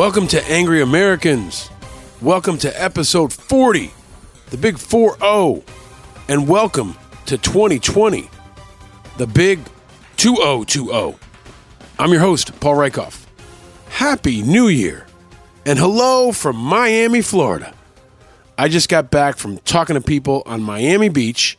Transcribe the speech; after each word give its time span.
Welcome 0.00 0.28
to 0.28 0.42
Angry 0.50 0.80
Americans. 0.80 1.68
Welcome 2.22 2.56
to 2.60 2.82
episode 2.82 3.34
40, 3.34 3.92
the 4.48 4.56
big 4.56 4.78
4 4.78 5.18
0. 5.18 5.62
And 6.26 6.48
welcome 6.48 6.96
to 7.26 7.36
2020, 7.36 8.30
the 9.18 9.26
big 9.26 9.60
2020. 10.16 11.18
I'm 11.98 12.10
your 12.12 12.20
host, 12.20 12.58
Paul 12.60 12.76
Rieckhoff. 12.76 13.26
Happy 13.90 14.40
New 14.40 14.68
Year. 14.68 15.06
And 15.66 15.78
hello 15.78 16.32
from 16.32 16.56
Miami, 16.56 17.20
Florida. 17.20 17.74
I 18.56 18.68
just 18.68 18.88
got 18.88 19.10
back 19.10 19.36
from 19.36 19.58
talking 19.58 19.96
to 19.96 20.00
people 20.00 20.42
on 20.46 20.62
Miami 20.62 21.10
Beach 21.10 21.58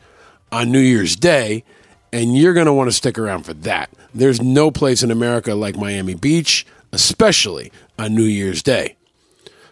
on 0.51 0.71
New 0.71 0.79
Year's 0.79 1.15
Day, 1.15 1.63
and 2.12 2.35
you're 2.35 2.55
going 2.55 2.65
to 2.65 2.73
want 2.73 2.87
to 2.87 2.91
stick 2.91 3.20
around 3.20 3.43
for 3.43 3.53
that. 3.53 3.91
There's 4.15 4.41
no 4.41 4.71
place 4.71 5.03
in 5.03 5.12
America 5.12 5.53
like 5.53 5.77
Miami 5.77 6.15
Beach, 6.15 6.65
especially 6.91 7.71
on 8.01 8.15
New 8.15 8.23
Year's 8.23 8.63
Day. 8.63 8.97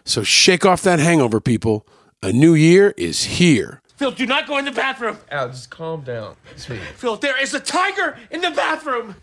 So 0.04 0.22
shake 0.22 0.64
off 0.64 0.82
that 0.82 1.00
hangover, 1.00 1.40
people. 1.40 1.84
A 2.22 2.32
new 2.32 2.54
year 2.54 2.94
is 2.96 3.24
here. 3.24 3.82
Phil, 3.96 4.12
do 4.12 4.24
not 4.24 4.46
go 4.46 4.56
in 4.56 4.64
the 4.64 4.70
bathroom. 4.70 5.18
Al, 5.30 5.48
just 5.48 5.70
calm 5.70 6.02
down. 6.02 6.36
Sweet. 6.56 6.80
Phil, 6.96 7.16
there 7.16 7.40
is 7.42 7.54
a 7.54 7.60
tiger 7.60 8.16
in 8.30 8.40
the 8.40 8.50
bathroom. 8.52 9.16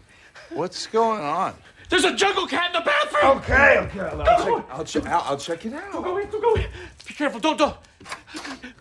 What's 0.50 0.86
going 0.88 1.22
on? 1.22 1.56
There's 1.90 2.04
a 2.04 2.16
jungle 2.16 2.48
cat 2.48 2.76
in 2.76 2.84
the 2.84 2.86
bathroom. 2.86 3.38
Okay, 3.38 3.78
okay, 3.78 4.00
I'll, 4.02 4.46
Go. 4.46 4.60
check, 4.60 4.66
I'll, 4.70 4.84
check, 4.84 5.06
I'll, 5.08 5.22
I'll 5.22 5.38
check 5.38 5.66
it 5.66 5.74
out. 5.74 5.94
Don't 5.94 6.04
go 6.04 6.18
in, 6.18 6.30
don't 6.30 6.42
go 6.42 6.56
in. 6.56 6.66
Be 7.08 7.14
careful, 7.14 7.40
don't, 7.40 7.58
don't. 7.58 7.78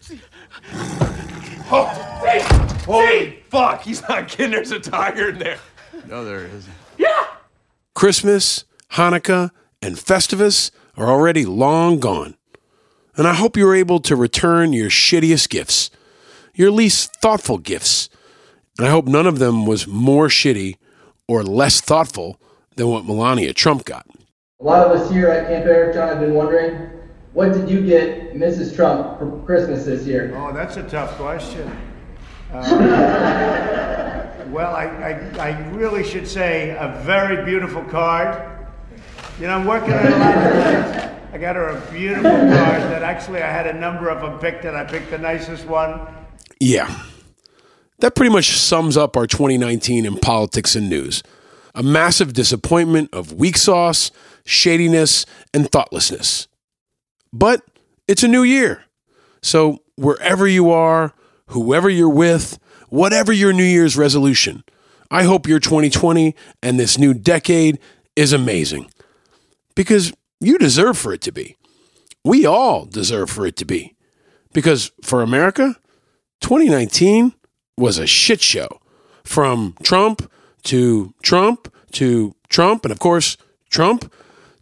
See. 0.00 0.20
Oh, 1.68 2.20
See. 2.22 2.40
holy 2.84 3.06
See. 3.30 3.38
fuck! 3.48 3.82
He's 3.82 4.02
not 4.08 4.28
kidding. 4.28 4.52
There's 4.52 4.72
a 4.72 4.80
tiger 4.80 5.30
in 5.30 5.38
there. 5.38 5.58
No, 6.08 6.24
there 6.24 6.46
isn't. 6.46 6.72
Yeah. 6.98 7.08
Christmas, 7.94 8.64
Hanukkah, 8.92 9.50
and 9.86 9.96
Festivus 9.96 10.72
are 10.96 11.08
already 11.08 11.44
long 11.44 12.00
gone. 12.00 12.36
And 13.16 13.26
I 13.28 13.34
hope 13.34 13.56
you're 13.56 13.74
able 13.74 14.00
to 14.00 14.16
return 14.16 14.72
your 14.72 14.90
shittiest 14.90 15.48
gifts, 15.48 15.90
your 16.54 16.72
least 16.72 17.14
thoughtful 17.16 17.58
gifts. 17.58 18.10
And 18.78 18.86
I 18.86 18.90
hope 18.90 19.06
none 19.06 19.28
of 19.28 19.38
them 19.38 19.64
was 19.64 19.86
more 19.86 20.26
shitty 20.26 20.76
or 21.28 21.44
less 21.44 21.80
thoughtful 21.80 22.40
than 22.74 22.88
what 22.88 23.06
Melania 23.06 23.54
Trump 23.54 23.84
got. 23.84 24.06
A 24.60 24.64
lot 24.64 24.86
of 24.86 25.00
us 25.00 25.08
here 25.10 25.28
at 25.28 25.46
Camp 25.46 25.66
Eric 25.66 25.94
John 25.94 26.08
have 26.08 26.20
been 26.20 26.34
wondering, 26.34 26.90
what 27.32 27.52
did 27.52 27.70
you 27.70 27.86
get 27.86 28.34
Mrs. 28.34 28.74
Trump 28.74 29.20
for 29.20 29.40
Christmas 29.44 29.84
this 29.84 30.04
year? 30.04 30.34
Oh, 30.36 30.52
that's 30.52 30.76
a 30.76 30.82
tough 30.82 31.12
question. 31.12 31.70
Uh, 32.52 34.46
well, 34.50 34.72
I, 34.72 34.84
I, 34.84 35.50
I 35.50 35.68
really 35.70 36.04
should 36.04 36.28
say 36.28 36.70
a 36.78 37.02
very 37.04 37.44
beautiful 37.44 37.82
card. 37.82 38.55
You 39.38 39.46
know, 39.46 39.54
I'm 39.54 39.66
working 39.66 39.92
on 39.92 40.06
a 40.06 40.16
lot 40.16 40.34
of 40.34 40.52
things. 40.64 41.16
I 41.32 41.38
got 41.38 41.56
her 41.56 41.68
a 41.68 41.92
beautiful 41.92 42.30
card 42.30 42.82
that 42.82 43.02
actually 43.02 43.42
I 43.42 43.50
had 43.50 43.66
a 43.66 43.74
number 43.74 44.08
of 44.08 44.22
them 44.22 44.38
picked, 44.38 44.64
and 44.64 44.74
I 44.74 44.84
picked 44.84 45.10
the 45.10 45.18
nicest 45.18 45.66
one. 45.66 46.00
Yeah. 46.58 47.02
That 47.98 48.14
pretty 48.14 48.32
much 48.32 48.56
sums 48.56 48.96
up 48.96 49.14
our 49.14 49.26
2019 49.26 50.06
in 50.06 50.16
politics 50.16 50.74
and 50.74 50.88
news. 50.88 51.22
A 51.74 51.82
massive 51.82 52.32
disappointment 52.32 53.10
of 53.12 53.34
weak 53.34 53.58
sauce, 53.58 54.10
shadiness, 54.46 55.26
and 55.52 55.70
thoughtlessness. 55.70 56.48
But 57.30 57.60
it's 58.08 58.22
a 58.22 58.28
new 58.28 58.42
year. 58.42 58.84
So 59.42 59.82
wherever 59.96 60.46
you 60.46 60.70
are, 60.70 61.12
whoever 61.48 61.90
you're 61.90 62.08
with, 62.08 62.58
whatever 62.88 63.34
your 63.34 63.52
New 63.52 63.64
Year's 63.64 63.98
resolution, 63.98 64.64
I 65.10 65.24
hope 65.24 65.46
your 65.46 65.60
2020 65.60 66.34
and 66.62 66.80
this 66.80 66.96
new 66.96 67.12
decade 67.12 67.78
is 68.16 68.32
amazing. 68.32 68.90
Because 69.76 70.12
you 70.40 70.58
deserve 70.58 70.98
for 70.98 71.12
it 71.12 71.20
to 71.22 71.32
be. 71.32 71.56
We 72.24 72.44
all 72.44 72.84
deserve 72.86 73.30
for 73.30 73.46
it 73.46 73.54
to 73.58 73.64
be. 73.64 73.94
Because 74.52 74.90
for 75.02 75.22
America, 75.22 75.76
2019 76.40 77.34
was 77.78 77.98
a 77.98 78.06
shit 78.06 78.40
show 78.40 78.80
from 79.22 79.76
Trump 79.84 80.28
to 80.64 81.14
Trump 81.22 81.72
to 81.92 82.34
Trump, 82.48 82.84
and 82.84 82.92
of 82.92 82.98
course, 82.98 83.36
Trump. 83.70 84.12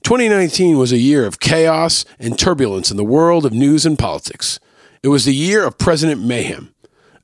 2019 0.02 0.76
was 0.76 0.92
a 0.92 0.98
year 0.98 1.24
of 1.24 1.40
chaos 1.40 2.04
and 2.18 2.38
turbulence 2.38 2.90
in 2.90 2.96
the 2.96 3.04
world 3.04 3.46
of 3.46 3.52
news 3.52 3.86
and 3.86 3.98
politics. 3.98 4.60
It 5.02 5.08
was 5.08 5.24
the 5.24 5.34
year 5.34 5.64
of 5.64 5.78
President 5.78 6.22
Mayhem, 6.22 6.74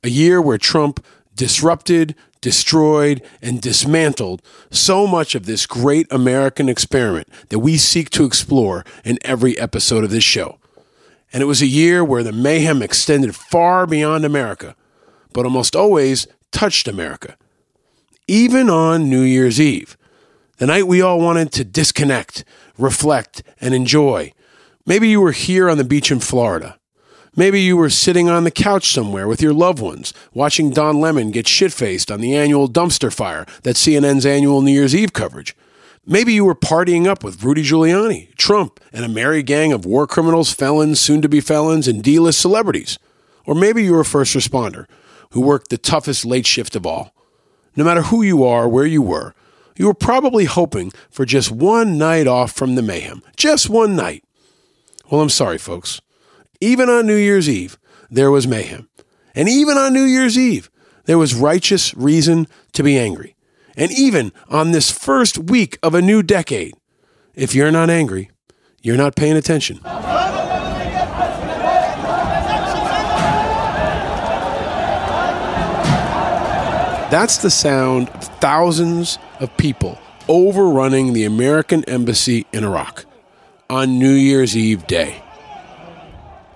a 0.03 0.09
year 0.09 0.41
where 0.41 0.57
Trump 0.57 1.05
disrupted, 1.35 2.15
destroyed, 2.41 3.21
and 3.41 3.61
dismantled 3.61 4.41
so 4.71 5.07
much 5.07 5.35
of 5.35 5.45
this 5.45 5.65
great 5.65 6.07
American 6.11 6.67
experiment 6.67 7.27
that 7.49 7.59
we 7.59 7.77
seek 7.77 8.09
to 8.09 8.25
explore 8.25 8.83
in 9.05 9.19
every 9.21 9.57
episode 9.59 10.03
of 10.03 10.09
this 10.09 10.23
show. 10.23 10.57
And 11.31 11.41
it 11.41 11.45
was 11.45 11.61
a 11.61 11.67
year 11.67 12.03
where 12.03 12.23
the 12.23 12.31
mayhem 12.31 12.81
extended 12.81 13.35
far 13.35 13.87
beyond 13.87 14.25
America, 14.25 14.75
but 15.33 15.45
almost 15.45 15.75
always 15.75 16.27
touched 16.51 16.87
America. 16.87 17.37
Even 18.27 18.69
on 18.69 19.09
New 19.09 19.21
Year's 19.21 19.59
Eve, 19.59 19.97
the 20.57 20.67
night 20.67 20.87
we 20.87 21.01
all 21.01 21.19
wanted 21.19 21.51
to 21.53 21.63
disconnect, 21.63 22.43
reflect, 22.77 23.43
and 23.59 23.73
enjoy. 23.73 24.33
Maybe 24.85 25.09
you 25.09 25.21
were 25.21 25.31
here 25.31 25.69
on 25.69 25.77
the 25.77 25.83
beach 25.83 26.11
in 26.11 26.19
Florida. 26.19 26.77
Maybe 27.35 27.61
you 27.61 27.77
were 27.77 27.89
sitting 27.89 28.27
on 28.27 28.43
the 28.43 28.51
couch 28.51 28.91
somewhere 28.91 29.25
with 29.25 29.41
your 29.41 29.53
loved 29.53 29.79
ones, 29.79 30.13
watching 30.33 30.69
Don 30.69 30.99
Lemon 30.99 31.31
get 31.31 31.47
shit 31.47 31.71
faced 31.71 32.11
on 32.11 32.19
the 32.19 32.35
annual 32.35 32.67
dumpster 32.67 33.13
fire 33.13 33.45
that's 33.63 33.81
CNN's 33.81 34.25
annual 34.25 34.61
New 34.61 34.73
Year's 34.73 34.93
Eve 34.93 35.13
coverage. 35.13 35.55
Maybe 36.05 36.33
you 36.33 36.43
were 36.43 36.55
partying 36.55 37.07
up 37.07 37.23
with 37.23 37.41
Rudy 37.41 37.63
Giuliani, 37.63 38.35
Trump, 38.35 38.81
and 38.91 39.05
a 39.05 39.09
merry 39.09 39.43
gang 39.43 39.71
of 39.71 39.85
war 39.85 40.07
criminals, 40.07 40.51
felons, 40.51 40.99
soon 40.99 41.21
to 41.21 41.29
be 41.29 41.39
felons, 41.39 41.87
and 41.87 42.03
D 42.03 42.19
list 42.19 42.41
celebrities. 42.41 42.99
Or 43.45 43.55
maybe 43.55 43.81
you 43.81 43.93
were 43.93 44.01
a 44.01 44.05
first 44.05 44.35
responder 44.35 44.87
who 45.29 45.39
worked 45.39 45.69
the 45.69 45.77
toughest 45.77 46.25
late 46.25 46.45
shift 46.45 46.75
of 46.75 46.85
all. 46.85 47.13
No 47.77 47.85
matter 47.85 48.01
who 48.01 48.23
you 48.23 48.43
are, 48.43 48.67
where 48.67 48.85
you 48.85 49.01
were, 49.01 49.33
you 49.77 49.85
were 49.85 49.93
probably 49.93 50.43
hoping 50.43 50.91
for 51.09 51.25
just 51.25 51.49
one 51.49 51.97
night 51.97 52.27
off 52.27 52.51
from 52.51 52.75
the 52.75 52.81
mayhem. 52.81 53.23
Just 53.37 53.69
one 53.69 53.95
night. 53.95 54.25
Well, 55.09 55.21
I'm 55.21 55.29
sorry, 55.29 55.57
folks. 55.57 56.01
Even 56.63 56.89
on 56.89 57.07
New 57.07 57.15
Year's 57.15 57.49
Eve, 57.49 57.79
there 58.11 58.29
was 58.29 58.47
mayhem. 58.47 58.87
And 59.33 59.49
even 59.49 59.79
on 59.79 59.93
New 59.93 60.03
Year's 60.03 60.37
Eve, 60.37 60.69
there 61.05 61.17
was 61.17 61.33
righteous 61.33 61.95
reason 61.95 62.47
to 62.73 62.83
be 62.83 62.99
angry. 62.99 63.35
And 63.75 63.91
even 63.91 64.31
on 64.47 64.71
this 64.71 64.91
first 64.91 65.39
week 65.39 65.79
of 65.81 65.95
a 65.95 66.03
new 66.03 66.21
decade, 66.21 66.75
if 67.33 67.55
you're 67.55 67.71
not 67.71 67.89
angry, 67.89 68.29
you're 68.83 68.95
not 68.95 69.15
paying 69.15 69.37
attention. 69.37 69.79
That's 77.09 77.37
the 77.39 77.49
sound 77.49 78.09
of 78.09 78.23
thousands 78.39 79.17
of 79.39 79.55
people 79.57 79.97
overrunning 80.29 81.13
the 81.13 81.25
American 81.25 81.83
embassy 81.85 82.45
in 82.53 82.63
Iraq 82.63 83.05
on 83.67 83.97
New 83.97 84.13
Year's 84.13 84.55
Eve 84.55 84.85
day. 84.85 85.23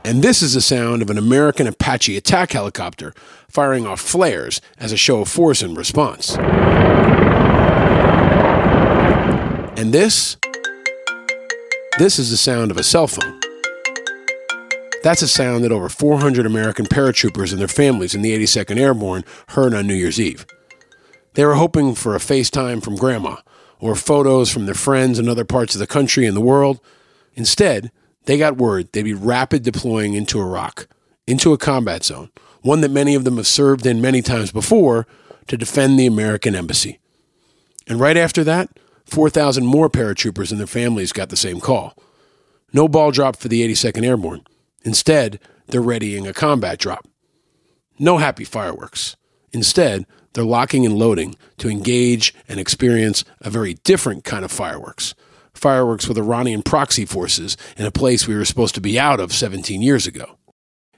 And 0.05 0.21
this 0.21 0.43
is 0.43 0.53
the 0.53 0.61
sound 0.61 1.01
of 1.01 1.09
an 1.09 1.17
American 1.17 1.65
Apache 1.65 2.15
attack 2.15 2.51
helicopter 2.51 3.11
firing 3.49 3.87
off 3.87 3.99
flares 3.99 4.61
as 4.77 4.91
a 4.91 4.97
show 4.97 5.21
of 5.21 5.27
force 5.27 5.63
in 5.63 5.73
response. 5.73 6.37
And 9.75 9.91
this, 9.91 10.37
this 11.97 12.19
is 12.19 12.29
the 12.29 12.37
sound 12.37 12.69
of 12.69 12.77
a 12.77 12.83
cell 12.83 13.07
phone. 13.07 13.41
That's 15.01 15.23
a 15.23 15.27
sound 15.27 15.63
that 15.63 15.71
over 15.71 15.89
400 15.89 16.45
American 16.45 16.85
paratroopers 16.85 17.51
and 17.51 17.59
their 17.59 17.67
families 17.67 18.13
in 18.13 18.21
the 18.21 18.37
82nd 18.37 18.77
Airborne 18.77 19.23
heard 19.49 19.73
on 19.73 19.87
New 19.87 19.95
Year's 19.95 20.21
Eve. 20.21 20.45
They 21.33 21.45
were 21.45 21.55
hoping 21.55 21.95
for 21.95 22.13
a 22.13 22.19
FaceTime 22.19 22.83
from 22.83 22.95
grandma 22.95 23.37
or 23.79 23.95
photos 23.95 24.51
from 24.51 24.67
their 24.67 24.75
friends 24.75 25.17
in 25.17 25.27
other 25.27 25.45
parts 25.45 25.73
of 25.73 25.79
the 25.79 25.87
country 25.87 26.27
and 26.27 26.37
the 26.37 26.41
world. 26.41 26.79
Instead, 27.33 27.91
they 28.25 28.37
got 28.37 28.57
word 28.57 28.91
they'd 28.91 29.03
be 29.03 29.13
rapid 29.13 29.63
deploying 29.63 30.13
into 30.13 30.39
Iraq, 30.39 30.87
into 31.27 31.53
a 31.53 31.57
combat 31.57 32.03
zone, 32.03 32.29
one 32.61 32.81
that 32.81 32.91
many 32.91 33.15
of 33.15 33.23
them 33.23 33.37
have 33.37 33.47
served 33.47 33.85
in 33.85 34.01
many 34.01 34.21
times 34.21 34.51
before 34.51 35.07
to 35.47 35.57
defend 35.57 35.99
the 35.99 36.07
American 36.07 36.55
embassy. 36.55 36.99
And 37.87 37.99
right 37.99 38.17
after 38.17 38.43
that, 38.43 38.69
4,000 39.05 39.65
more 39.65 39.89
paratroopers 39.89 40.51
and 40.51 40.59
their 40.59 40.67
families 40.67 41.13
got 41.13 41.29
the 41.29 41.37
same 41.37 41.59
call. 41.59 41.95
No 42.73 42.87
ball 42.87 43.11
drop 43.11 43.35
for 43.35 43.47
the 43.47 43.61
82nd 43.67 44.03
Airborne. 44.03 44.41
Instead, 44.83 45.39
they're 45.67 45.81
readying 45.81 46.27
a 46.27 46.33
combat 46.33 46.79
drop. 46.79 47.07
No 47.99 48.17
happy 48.17 48.43
fireworks. 48.43 49.15
Instead, 49.51 50.05
they're 50.33 50.43
locking 50.43 50.85
and 50.85 50.97
loading 50.97 51.35
to 51.57 51.69
engage 51.69 52.33
and 52.49 52.59
experience 52.59 53.23
a 53.39 53.49
very 53.49 53.75
different 53.75 54.23
kind 54.23 54.43
of 54.43 54.51
fireworks. 54.51 55.15
Fireworks 55.65 56.07
with 56.07 56.19
Iranian 56.19 56.61
proxy 56.61 57.05
forces 57.05 57.57
in 57.75 57.87
a 57.87 57.91
place 57.91 58.27
we 58.27 58.35
were 58.35 58.45
supposed 58.45 58.75
to 58.75 58.81
be 58.81 58.99
out 58.99 59.19
of 59.19 59.33
17 59.33 59.81
years 59.81 60.05
ago. 60.05 60.37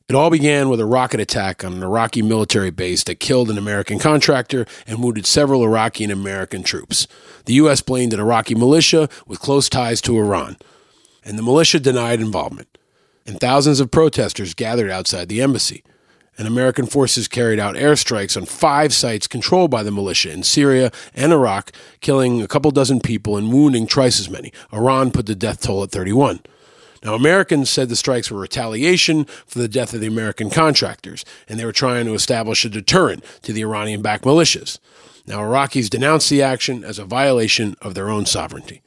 It 0.09 0.13
all 0.13 0.29
began 0.29 0.67
with 0.67 0.81
a 0.81 0.85
rocket 0.85 1.21
attack 1.21 1.63
on 1.63 1.71
an 1.71 1.83
Iraqi 1.83 2.21
military 2.21 2.69
base 2.69 3.01
that 3.05 3.21
killed 3.21 3.49
an 3.49 3.57
American 3.57 3.97
contractor 3.97 4.65
and 4.85 5.01
wounded 5.01 5.25
several 5.25 5.63
Iraqi 5.63 6.03
and 6.03 6.11
American 6.11 6.63
troops. 6.63 7.07
The 7.45 7.53
U.S. 7.53 7.79
blamed 7.79 8.13
an 8.13 8.19
Iraqi 8.19 8.55
militia 8.55 9.07
with 9.25 9.39
close 9.39 9.69
ties 9.69 10.01
to 10.01 10.17
Iran. 10.17 10.57
and 11.23 11.37
the 11.37 11.43
militia 11.43 11.79
denied 11.79 12.19
involvement. 12.19 12.77
And 13.25 13.39
thousands 13.39 13.79
of 13.79 13.89
protesters 13.89 14.53
gathered 14.53 14.91
outside 14.91 15.29
the 15.29 15.41
embassy. 15.41 15.81
And 16.37 16.47
American 16.47 16.85
forces 16.85 17.27
carried 17.27 17.59
out 17.59 17.75
airstrikes 17.75 18.37
on 18.37 18.45
five 18.45 18.93
sites 18.93 19.27
controlled 19.27 19.71
by 19.71 19.81
the 19.81 19.91
militia 19.91 20.31
in 20.31 20.43
Syria 20.43 20.91
and 21.15 21.33
Iraq, 21.33 21.71
killing 21.99 22.41
a 22.41 22.47
couple 22.47 22.69
dozen 22.69 22.99
people 22.99 23.37
and 23.37 23.51
wounding 23.51 23.87
twice 23.87 24.19
as 24.19 24.29
many. 24.29 24.53
Iran 24.71 25.11
put 25.11 25.25
the 25.25 25.35
death 25.35 25.61
toll 25.61 25.83
at 25.83 25.91
31. 25.91 26.41
Now, 27.03 27.15
Americans 27.15 27.69
said 27.69 27.89
the 27.89 27.95
strikes 27.95 28.29
were 28.29 28.39
retaliation 28.39 29.25
for 29.45 29.59
the 29.59 29.67
death 29.67 29.93
of 29.93 30.01
the 30.01 30.07
American 30.07 30.49
contractors, 30.49 31.25
and 31.47 31.59
they 31.59 31.65
were 31.65 31.71
trying 31.71 32.05
to 32.05 32.13
establish 32.13 32.65
a 32.65 32.69
deterrent 32.69 33.23
to 33.43 33.53
the 33.53 33.61
Iranian 33.61 34.01
backed 34.01 34.23
militias. 34.25 34.79
Now, 35.25 35.39
Iraqis 35.39 35.89
denounced 35.89 36.29
the 36.29 36.41
action 36.41 36.83
as 36.83 36.99
a 36.99 37.05
violation 37.05 37.75
of 37.81 37.93
their 37.93 38.09
own 38.09 38.25
sovereignty. 38.25 38.81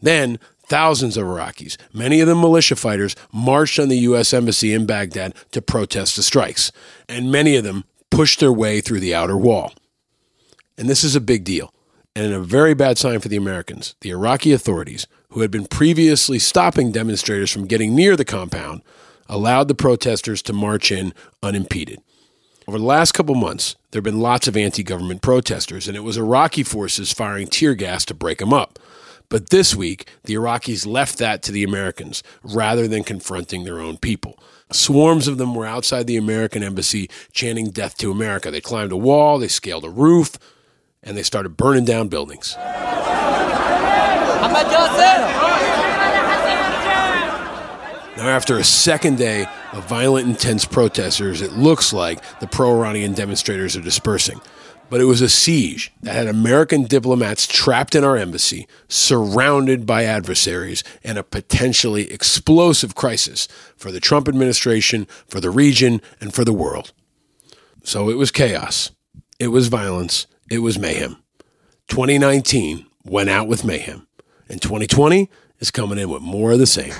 Then, 0.00 0.38
thousands 0.66 1.16
of 1.16 1.24
Iraqis, 1.24 1.76
many 1.92 2.20
of 2.20 2.26
them 2.26 2.40
militia 2.40 2.76
fighters, 2.76 3.14
marched 3.32 3.78
on 3.78 3.88
the 3.88 3.98
U.S. 3.98 4.32
Embassy 4.32 4.72
in 4.72 4.86
Baghdad 4.86 5.34
to 5.52 5.62
protest 5.62 6.16
the 6.16 6.22
strikes, 6.22 6.72
and 7.08 7.32
many 7.32 7.56
of 7.56 7.64
them 7.64 7.84
pushed 8.10 8.40
their 8.40 8.52
way 8.52 8.80
through 8.80 9.00
the 9.00 9.14
outer 9.14 9.36
wall. 9.36 9.72
And 10.76 10.88
this 10.88 11.04
is 11.04 11.14
a 11.14 11.20
big 11.20 11.44
deal, 11.44 11.72
and 12.16 12.32
a 12.32 12.40
very 12.40 12.74
bad 12.74 12.98
sign 12.98 13.20
for 13.20 13.28
the 13.28 13.36
Americans. 13.36 13.94
The 14.00 14.10
Iraqi 14.10 14.52
authorities, 14.52 15.06
who 15.30 15.40
had 15.40 15.50
been 15.50 15.66
previously 15.66 16.38
stopping 16.38 16.92
demonstrators 16.92 17.50
from 17.50 17.66
getting 17.66 17.94
near 17.94 18.16
the 18.16 18.24
compound, 18.24 18.82
allowed 19.28 19.68
the 19.68 19.74
protesters 19.74 20.42
to 20.42 20.52
march 20.52 20.92
in 20.92 21.14
unimpeded. 21.42 22.00
Over 22.66 22.78
the 22.78 22.84
last 22.84 23.12
couple 23.12 23.34
months, 23.34 23.76
there 23.90 23.98
have 23.98 24.04
been 24.04 24.20
lots 24.20 24.48
of 24.48 24.56
anti 24.56 24.82
government 24.82 25.22
protesters, 25.22 25.86
and 25.86 25.96
it 25.96 26.00
was 26.00 26.16
Iraqi 26.16 26.62
forces 26.62 27.12
firing 27.12 27.46
tear 27.46 27.74
gas 27.74 28.04
to 28.06 28.14
break 28.14 28.38
them 28.38 28.54
up. 28.54 28.78
But 29.34 29.50
this 29.50 29.74
week, 29.74 30.06
the 30.22 30.34
Iraqis 30.34 30.86
left 30.86 31.18
that 31.18 31.42
to 31.42 31.50
the 31.50 31.64
Americans 31.64 32.22
rather 32.44 32.86
than 32.86 33.02
confronting 33.02 33.64
their 33.64 33.80
own 33.80 33.96
people. 33.96 34.38
Swarms 34.70 35.26
of 35.26 35.38
them 35.38 35.56
were 35.56 35.66
outside 35.66 36.06
the 36.06 36.16
American 36.16 36.62
embassy 36.62 37.10
chanting 37.32 37.70
death 37.70 37.96
to 37.96 38.12
America. 38.12 38.52
They 38.52 38.60
climbed 38.60 38.92
a 38.92 38.96
wall, 38.96 39.40
they 39.40 39.48
scaled 39.48 39.84
a 39.84 39.90
roof, 39.90 40.38
and 41.02 41.16
they 41.16 41.24
started 41.24 41.56
burning 41.56 41.84
down 41.84 42.06
buildings. 42.06 42.54
Now, 48.16 48.28
after 48.28 48.56
a 48.56 48.62
second 48.62 49.18
day 49.18 49.46
of 49.72 49.84
violent, 49.88 50.28
intense 50.28 50.64
protesters, 50.64 51.42
it 51.42 51.54
looks 51.54 51.92
like 51.92 52.20
the 52.38 52.46
pro 52.46 52.70
Iranian 52.70 53.14
demonstrators 53.14 53.76
are 53.76 53.80
dispersing. 53.80 54.40
But 54.90 55.00
it 55.00 55.04
was 55.04 55.20
a 55.20 55.28
siege 55.28 55.92
that 56.02 56.14
had 56.14 56.26
American 56.26 56.84
diplomats 56.84 57.46
trapped 57.46 57.94
in 57.94 58.04
our 58.04 58.16
embassy, 58.16 58.68
surrounded 58.86 59.86
by 59.86 60.04
adversaries, 60.04 60.84
and 61.02 61.18
a 61.18 61.22
potentially 61.22 62.12
explosive 62.12 62.94
crisis 62.94 63.48
for 63.76 63.90
the 63.90 64.00
Trump 64.00 64.28
administration, 64.28 65.06
for 65.26 65.40
the 65.40 65.50
region, 65.50 66.00
and 66.20 66.34
for 66.34 66.44
the 66.44 66.52
world. 66.52 66.92
So 67.82 68.08
it 68.08 68.16
was 68.16 68.30
chaos. 68.30 68.90
It 69.38 69.48
was 69.48 69.68
violence. 69.68 70.26
It 70.50 70.58
was 70.58 70.78
mayhem. 70.78 71.16
2019 71.88 72.86
went 73.04 73.30
out 73.30 73.48
with 73.48 73.64
mayhem. 73.64 74.06
And 74.48 74.60
2020 74.60 75.30
is 75.58 75.70
coming 75.70 75.98
in 75.98 76.10
with 76.10 76.22
more 76.22 76.52
of 76.52 76.58
the 76.58 76.66
same. 76.66 76.92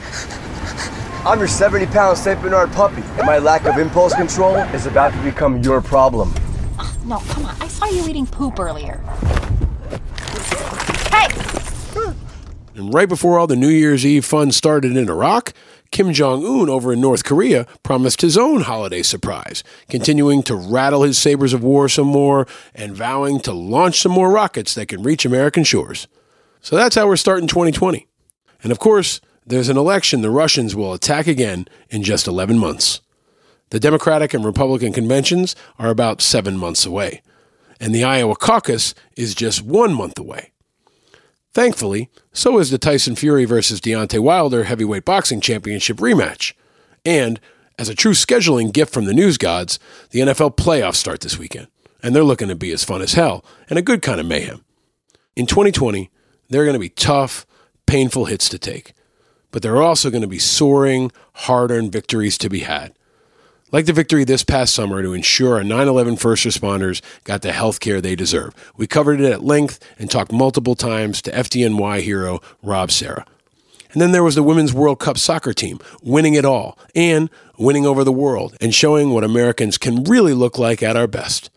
I'm 1.27 1.39
your 1.39 1.49
70 1.49 1.87
pound 1.87 2.19
St. 2.19 2.41
Bernard 2.41 2.71
puppy, 2.73 3.03
and 3.03 3.27
my 3.27 3.39
lack 3.39 3.65
of 3.65 3.79
impulse 3.79 4.15
control 4.15 4.57
is 4.57 4.87
about 4.87 5.13
to 5.13 5.23
become 5.23 5.63
your 5.63 5.81
problem. 5.81 6.35
No, 7.05 7.19
come 7.19 7.45
on. 7.45 7.57
I 7.61 7.69
saw 7.69 7.87
you 7.87 8.09
eating 8.09 8.27
poop 8.27 8.59
earlier. 8.59 8.99
Hey! 11.11 11.29
And 12.75 12.93
right 12.93 13.09
before 13.09 13.39
all 13.39 13.47
the 13.47 13.57
New 13.57 13.69
Year's 13.69 14.07
Eve 14.07 14.25
fun 14.25 14.51
started 14.53 14.97
in 14.97 15.09
Iraq, 15.09 15.53
Kim 15.91 16.13
Jong 16.13 16.45
un 16.45 16.69
over 16.69 16.93
in 16.93 17.01
North 17.01 17.23
Korea 17.23 17.67
promised 17.83 18.23
his 18.23 18.37
own 18.37 18.63
holiday 18.63 19.03
surprise, 19.03 19.63
continuing 19.89 20.43
to 20.43 20.57
rattle 20.57 21.03
his 21.03 21.19
sabers 21.19 21.53
of 21.53 21.63
war 21.63 21.89
some 21.89 22.09
more 22.09 22.49
and 22.75 22.97
vowing 22.97 23.39
to 23.41 23.53
launch 23.53 24.01
some 24.01 24.11
more 24.11 24.31
rockets 24.31 24.75
that 24.75 24.89
can 24.89 25.03
reach 25.03 25.25
American 25.25 25.63
shores. 25.63 26.09
So 26.61 26.75
that's 26.75 26.97
how 26.97 27.07
we're 27.07 27.17
starting 27.17 27.47
2020. 27.47 28.09
And 28.63 28.73
of 28.73 28.79
course, 28.79 29.21
there's 29.47 29.69
an 29.69 29.77
election 29.77 30.23
the 30.23 30.31
Russians 30.31 30.75
will 30.75 30.95
attack 30.95 31.27
again 31.27 31.69
in 31.91 32.03
just 32.03 32.27
11 32.27 32.59
months. 32.59 33.03
The 33.75 33.81
Democratic 33.81 34.33
and 34.33 34.45
Republican 34.45 34.93
conventions 34.93 35.57
are 35.81 35.89
about 35.89 36.23
seven 36.23 36.57
months 36.57 36.87
away, 36.87 37.23
and 37.81 37.93
the 37.93 38.05
Iowa 38.05 38.37
caucus 38.37 38.95
is 39.17 39.35
just 39.35 39.63
one 39.63 39.93
month 39.93 40.17
away. 40.17 40.53
Thankfully, 41.53 42.09
so 42.33 42.61
is 42.61 42.71
the 42.71 42.79
Tyson 42.79 43.17
Fury 43.17 43.45
versus 43.45 43.81
Deontay 43.81 44.21
Wilder 44.21 44.63
heavyweight 44.63 45.05
boxing 45.05 45.41
championship 45.41 45.97
rematch. 45.97 46.53
And, 47.05 47.41
as 47.77 47.89
a 47.89 47.97
true 47.97 48.13
scheduling 48.13 48.73
gift 48.73 48.95
from 48.95 49.07
the 49.07 49.13
news 49.13 49.39
gods, 49.39 49.81
the 50.11 50.21
NFL 50.21 50.57
playoffs 50.57 50.95
start 50.95 51.23
this 51.23 51.37
weekend, 51.37 51.67
and 52.01 52.15
they're 52.15 52.23
looking 52.23 52.47
to 52.47 52.55
be 52.55 52.71
as 52.71 52.85
fun 52.85 53.03
as 53.03 53.15
hell 53.15 53.45
and 53.69 53.77
a 53.77 53.83
good 53.83 54.03
kind 54.03 54.21
of 54.21 54.27
mayhem. 54.27 54.65
In 55.35 55.47
2020, 55.47 56.13
they're 56.49 56.65
going 56.65 56.75
to 56.75 56.79
be 56.79 56.91
tough, 56.91 57.45
painful 57.87 58.27
hits 58.27 58.49
to 58.51 58.59
take 58.61 58.95
but 59.55 59.63
there 59.63 59.77
are 59.77 59.83
also 59.83 60.11
going 60.11 60.21
to 60.21 60.27
be 60.27 60.41
soaring, 60.41 61.13
hard 61.35 61.71
earned 61.71 61.93
victories 61.93 62.37
to 62.37 62.49
be 62.49 62.61
had. 62.61 62.93
Like 63.75 63.87
the 63.87 63.93
victory 63.93 64.23
this 64.23 64.45
past 64.45 64.73
summer 64.73 65.03
to 65.03 65.15
ensure 65.15 65.57
our 65.57 65.65
9 65.65 65.89
11 65.89 66.15
first 66.15 66.47
responders 66.47 67.03
got 67.25 67.43
the 67.43 67.51
health 67.51 67.81
care 67.81 68.01
they 68.01 68.15
deserve. 68.15 68.55
We 68.77 68.87
covered 68.87 69.21
it 69.21 69.33
at 69.33 69.43
length 69.43 69.85
and 69.99 70.09
talked 70.09 70.31
multiple 70.31 70.77
times 70.77 71.21
to 71.23 71.33
FDNY 71.33 72.03
hero 72.03 72.41
Rob 72.63 72.93
Serra. 72.93 73.27
And 73.91 74.01
then 74.01 74.13
there 74.13 74.23
was 74.23 74.37
the 74.37 74.45
Women's 74.45 74.73
World 74.73 75.01
Cup 75.01 75.19
soccer 75.19 75.53
team 75.53 75.81
winning 76.05 76.35
it 76.35 76.45
all 76.45 76.79
and 76.95 77.29
winning 77.59 77.85
over 77.85 78.05
the 78.05 78.13
world 78.13 78.57
and 78.61 78.73
showing 78.73 79.11
what 79.11 79.25
Americans 79.25 79.77
can 79.77 80.05
really 80.05 80.35
look 80.35 80.57
like 80.57 80.81
at 80.81 80.97
our 80.97 81.09
best. 81.09 81.51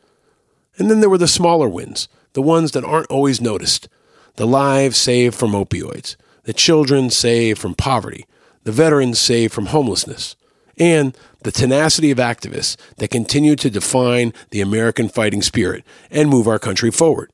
And 0.79 0.89
then 0.89 1.01
there 1.01 1.11
were 1.11 1.19
the 1.19 1.27
smaller 1.27 1.69
wins, 1.69 2.09
the 2.33 2.41
ones 2.41 2.71
that 2.71 2.83
aren't 2.83 3.11
always 3.11 3.39
noticed, 3.39 3.89
the 4.37 4.47
lives 4.47 4.97
saved 4.97 5.35
from 5.35 5.51
opioids, 5.51 6.15
the 6.45 6.53
children 6.53 7.11
saved 7.11 7.59
from 7.59 7.75
poverty, 7.75 8.25
the 8.63 8.71
veterans 8.71 9.19
saved 9.19 9.53
from 9.53 9.67
homelessness, 9.67 10.35
and 10.77 11.17
the 11.43 11.51
tenacity 11.51 12.11
of 12.11 12.17
activists 12.17 12.77
that 12.97 13.09
continue 13.09 13.55
to 13.55 13.69
define 13.69 14.33
the 14.51 14.61
American 14.61 15.09
fighting 15.09 15.41
spirit 15.41 15.83
and 16.11 16.29
move 16.29 16.47
our 16.47 16.59
country 16.59 16.91
forward. 16.91 17.31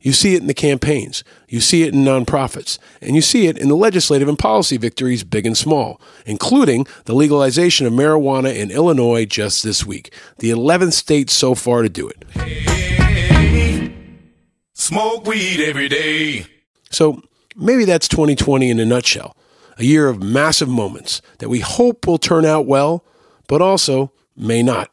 You 0.00 0.12
see 0.12 0.34
it 0.34 0.40
in 0.40 0.46
the 0.46 0.54
campaigns, 0.54 1.24
you 1.48 1.60
see 1.60 1.82
it 1.82 1.92
in 1.92 2.04
nonprofits, 2.04 2.78
and 3.00 3.16
you 3.16 3.22
see 3.22 3.46
it 3.46 3.58
in 3.58 3.68
the 3.68 3.76
legislative 3.76 4.28
and 4.28 4.38
policy 4.38 4.76
victories, 4.76 5.24
big 5.24 5.46
and 5.46 5.56
small, 5.56 6.00
including 6.26 6.86
the 7.06 7.14
legalization 7.14 7.86
of 7.86 7.92
marijuana 7.92 8.54
in 8.54 8.70
Illinois 8.70 9.24
just 9.24 9.64
this 9.64 9.84
week, 9.84 10.14
the 10.38 10.50
11th 10.50 10.92
state 10.92 11.28
so 11.28 11.54
far 11.54 11.82
to 11.82 11.88
do 11.88 12.08
it. 12.08 12.24
Hey, 12.30 13.92
Smoke 14.74 15.26
weed 15.26 15.60
every 15.60 15.88
day. 15.88 16.46
So, 16.90 17.22
Maybe 17.58 17.86
that's 17.86 18.06
2020 18.08 18.70
in 18.70 18.78
a 18.78 18.84
nutshell 18.84 19.34
a 19.78 19.84
year 19.84 20.08
of 20.08 20.22
massive 20.22 20.68
moments 20.68 21.20
that 21.38 21.48
we 21.48 21.60
hope 21.60 22.06
will 22.06 22.18
turn 22.18 22.44
out 22.44 22.66
well, 22.66 23.04
but 23.46 23.60
also 23.60 24.12
may 24.36 24.62
not. 24.62 24.90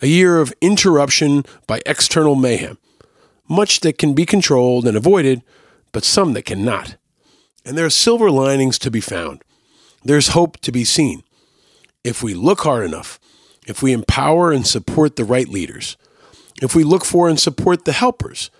A 0.00 0.06
year 0.06 0.40
of 0.40 0.52
interruption 0.60 1.44
by 1.66 1.80
external 1.86 2.34
mayhem, 2.34 2.78
much 3.48 3.80
that 3.80 3.98
can 3.98 4.14
be 4.14 4.26
controlled 4.26 4.86
and 4.86 4.96
avoided, 4.96 5.42
but 5.92 6.04
some 6.04 6.32
that 6.32 6.44
cannot. 6.44 6.96
And 7.64 7.76
there 7.76 7.86
are 7.86 7.90
silver 7.90 8.30
linings 8.30 8.78
to 8.80 8.90
be 8.90 9.00
found. 9.00 9.42
There's 10.04 10.28
hope 10.28 10.58
to 10.60 10.72
be 10.72 10.84
seen. 10.84 11.22
If 12.02 12.22
we 12.22 12.34
look 12.34 12.60
hard 12.60 12.84
enough, 12.84 13.20
if 13.66 13.82
we 13.82 13.92
empower 13.92 14.50
and 14.50 14.66
support 14.66 15.14
the 15.14 15.24
right 15.24 15.48
leaders, 15.48 15.96
if 16.60 16.74
we 16.74 16.82
look 16.82 17.04
for 17.04 17.28
and 17.28 17.38
support 17.38 17.84
the 17.84 17.92
helpers, 17.92 18.50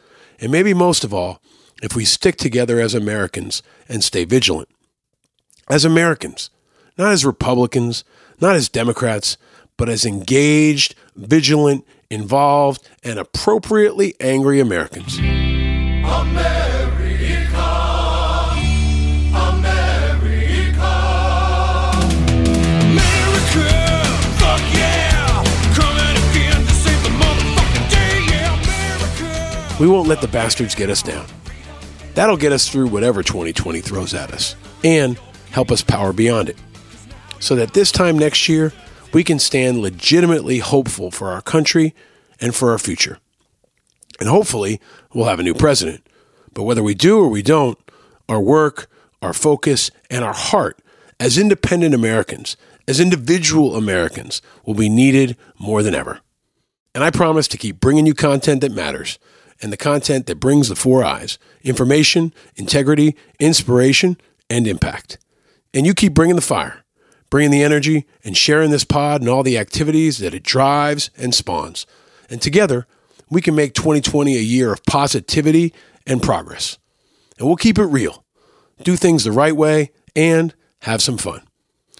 and 0.41 0.52
maybe 0.52 0.75
most 0.75 1.02
of 1.02 1.12
all, 1.12 1.41
if 1.83 1.97
we 1.97 2.05
stick 2.05 2.37
together 2.37 2.81
as 2.81 2.95
Americans 2.95 3.62
and 3.88 4.05
stay 4.05 4.25
vigilant. 4.25 4.69
As 5.69 5.85
Americans, 5.85 6.50
not 6.99 7.12
as 7.12 7.25
Republicans, 7.25 8.04
not 8.40 8.57
as 8.57 8.69
Democrats, 8.69 9.37
but 9.76 9.88
as 9.88 10.04
engaged, 10.04 10.95
vigilant, 11.16 11.87
involved, 12.11 12.88
and 13.02 13.19
appropriately 13.19 14.14
angry 14.21 14.61
Americans. 14.61 15.19
America, 15.19 15.42
America, 19.35 20.83
America, 22.83 23.64
yeah, 24.75 25.42
day, 27.88 28.25
yeah. 28.28 29.78
We 29.78 29.87
won't 29.87 30.09
let 30.09 30.21
the 30.21 30.28
bastards 30.28 30.75
get 30.75 30.90
us 30.90 31.02
down. 31.02 31.26
That'll 32.14 32.37
get 32.37 32.52
us 32.52 32.69
through 32.69 32.88
whatever 32.88 33.23
2020 33.23 33.81
throws 33.81 34.12
at 34.12 34.33
us 34.33 34.54
and 34.85 35.19
help 35.52 35.71
us 35.71 35.82
power 35.82 36.12
beyond 36.12 36.49
it. 36.49 36.56
So 37.38 37.54
that 37.56 37.75
this 37.75 37.92
time 37.92 38.18
next 38.18 38.49
year, 38.49 38.73
we 39.12 39.23
can 39.25 39.38
stand 39.38 39.78
legitimately 39.78 40.59
hopeful 40.59 41.11
for 41.11 41.28
our 41.30 41.42
country 41.42 41.94
and 42.40 42.54
for 42.54 42.73
our 42.73 42.78
future. 42.78 43.18
And 44.21 44.28
hopefully, 44.28 44.80
we'll 45.12 45.26
have 45.26 45.40
a 45.40 45.44
new 45.44 45.54
president. 45.54 46.06
But 46.54 46.64
whether 46.64 46.82
we 46.82 46.94
do 46.94 47.21
or 47.21 47.28
we 47.28 47.42
don't, 47.42 47.78
our 48.28 48.40
work, 48.40 48.88
our 49.21 49.32
focus, 49.32 49.90
and 50.11 50.25
our 50.25 50.35
heart 50.35 50.80
as 51.18 51.38
independent 51.38 51.94
Americans, 51.94 52.56
as 52.88 53.00
individual 53.00 53.76
Americans, 53.76 54.42
will 54.64 54.75
be 54.75 54.88
needed 54.88 55.37
more 55.59 55.82
than 55.82 55.94
ever. 55.94 56.21
And 56.94 57.04
I 57.04 57.11
promise 57.11 57.49
to 57.49 57.56
keep 57.56 57.80
bringing 57.80 58.06
you 58.06 58.14
content 58.14 58.61
that 58.61 58.73
matters 58.73 59.18
and 59.61 59.73
the 59.73 59.76
content 59.76 60.26
that 60.26 60.40
brings 60.40 60.68
the 60.68 60.76
four 60.76 61.04
eyes 61.04 61.38
information, 61.62 62.35
integrity, 62.56 63.16
inspiration, 63.38 64.16
and 64.50 64.66
impact. 64.66 65.18
And 65.75 65.87
you 65.87 65.95
keep 65.95 66.14
bringing 66.14 66.37
the 66.37 66.43
fire, 66.43 66.85
bringing 67.31 67.50
the 67.50 67.62
energy, 67.62 68.07
and 68.25 68.37
sharing 68.37 68.71
this 68.71 68.85
pod 68.85 69.21
and 69.21 69.31
all 69.31 69.43
the 69.43 69.59
activities 69.59 70.19
that 70.19 70.35
it 70.35 70.43
drives 70.43 71.11
and 71.17 71.35
spawns. 71.35 71.87
And 72.29 72.41
together, 72.43 72.87
we 73.31 73.41
can 73.41 73.55
make 73.55 73.75
2020 73.75 74.37
a 74.37 74.41
year 74.41 74.73
of 74.73 74.85
positivity 74.85 75.73
and 76.07 76.23
progress. 76.23 76.79
And 77.38 77.47
we'll 77.47 77.57
keep 77.57 77.79
it 77.79 77.87
real, 77.87 78.25
do 78.83 78.97
things 78.97 79.25
the 79.25 79.33
right 79.33 79.57
way, 79.57 79.91
and 80.14 80.55
have 80.81 81.02
some 81.02 81.17
fun. 81.17 81.43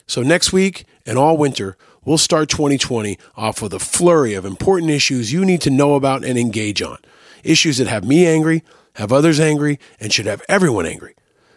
So 0.07 0.23
next 0.23 0.52
week 0.52 0.85
and 1.07 1.17
all 1.17 1.38
winter, 1.38 1.76
we'll 2.05 2.19
start 2.19 2.50
2020 2.50 3.19
off 3.37 3.62
with 3.62 3.73
a 3.73 3.79
flurry 3.79 4.35
of 4.35 4.45
important 4.45 4.91
issues 4.91 5.33
you 5.33 5.45
need 5.45 5.62
to 5.62 5.71
know 5.71 5.95
about 5.95 6.25
and 6.25 6.38
engage 6.38 6.83
on. 6.83 6.99
Issues 7.45 7.79
that 7.79 7.87
have 7.87 8.05
me 8.05 8.26
angry, 8.26 8.62
have 8.97 9.12
others 9.12 9.41
angry, 9.41 9.79
and 9.99 10.12
should 10.12 10.26
have 10.26 10.43
everyone 10.49 10.85
angry. 10.85 11.14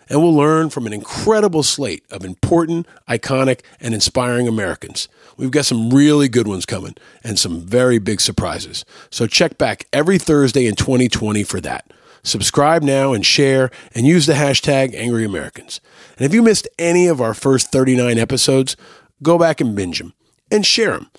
And 0.10 0.22
we'll 0.22 0.36
learn 0.36 0.70
from 0.70 0.86
an 0.86 0.94
incredible 0.94 1.64
slate 1.64 2.04
of 2.12 2.24
important, 2.24 2.88
iconic, 3.10 3.62
and 3.80 3.94
inspiring 3.94 4.48
Americans. 4.48 5.08
We've 5.38 5.52
got 5.52 5.66
some 5.66 5.90
really 5.90 6.30
good 6.30 6.48
ones 6.48 6.66
coming 6.66 6.96
and 7.24 7.40
some 7.40 7.62
very 7.62 7.98
big 7.98 8.22
surprises. 8.22 8.86
So 9.10 9.28
check 9.28 9.58
back 9.58 9.88
every 9.92 10.18
Thursday 10.18 10.68
in 10.68 10.76
2020 10.76 11.44
for 11.44 11.60
that. 11.62 11.92
Subscribe 12.24 12.82
now 12.82 13.14
and 13.14 13.26
share 13.26 13.70
and 13.94 14.08
use 14.08 14.26
the 14.26 14.34
hashtag 14.34 14.96
Angry 14.96 15.26
Americans. 15.26 15.80
And 16.18 16.26
if 16.26 16.34
you 16.34 16.42
missed 16.42 16.68
any 16.80 17.08
of 17.08 17.22
our 17.22 17.34
first 17.34 17.72
39 17.72 18.18
episodes, 18.18 18.76
go 19.22 19.38
back 19.38 19.62
and 19.62 19.76
binge 19.76 20.00
them 20.00 20.14
and 20.50 20.66
share 20.66 20.92
them. 20.92 21.12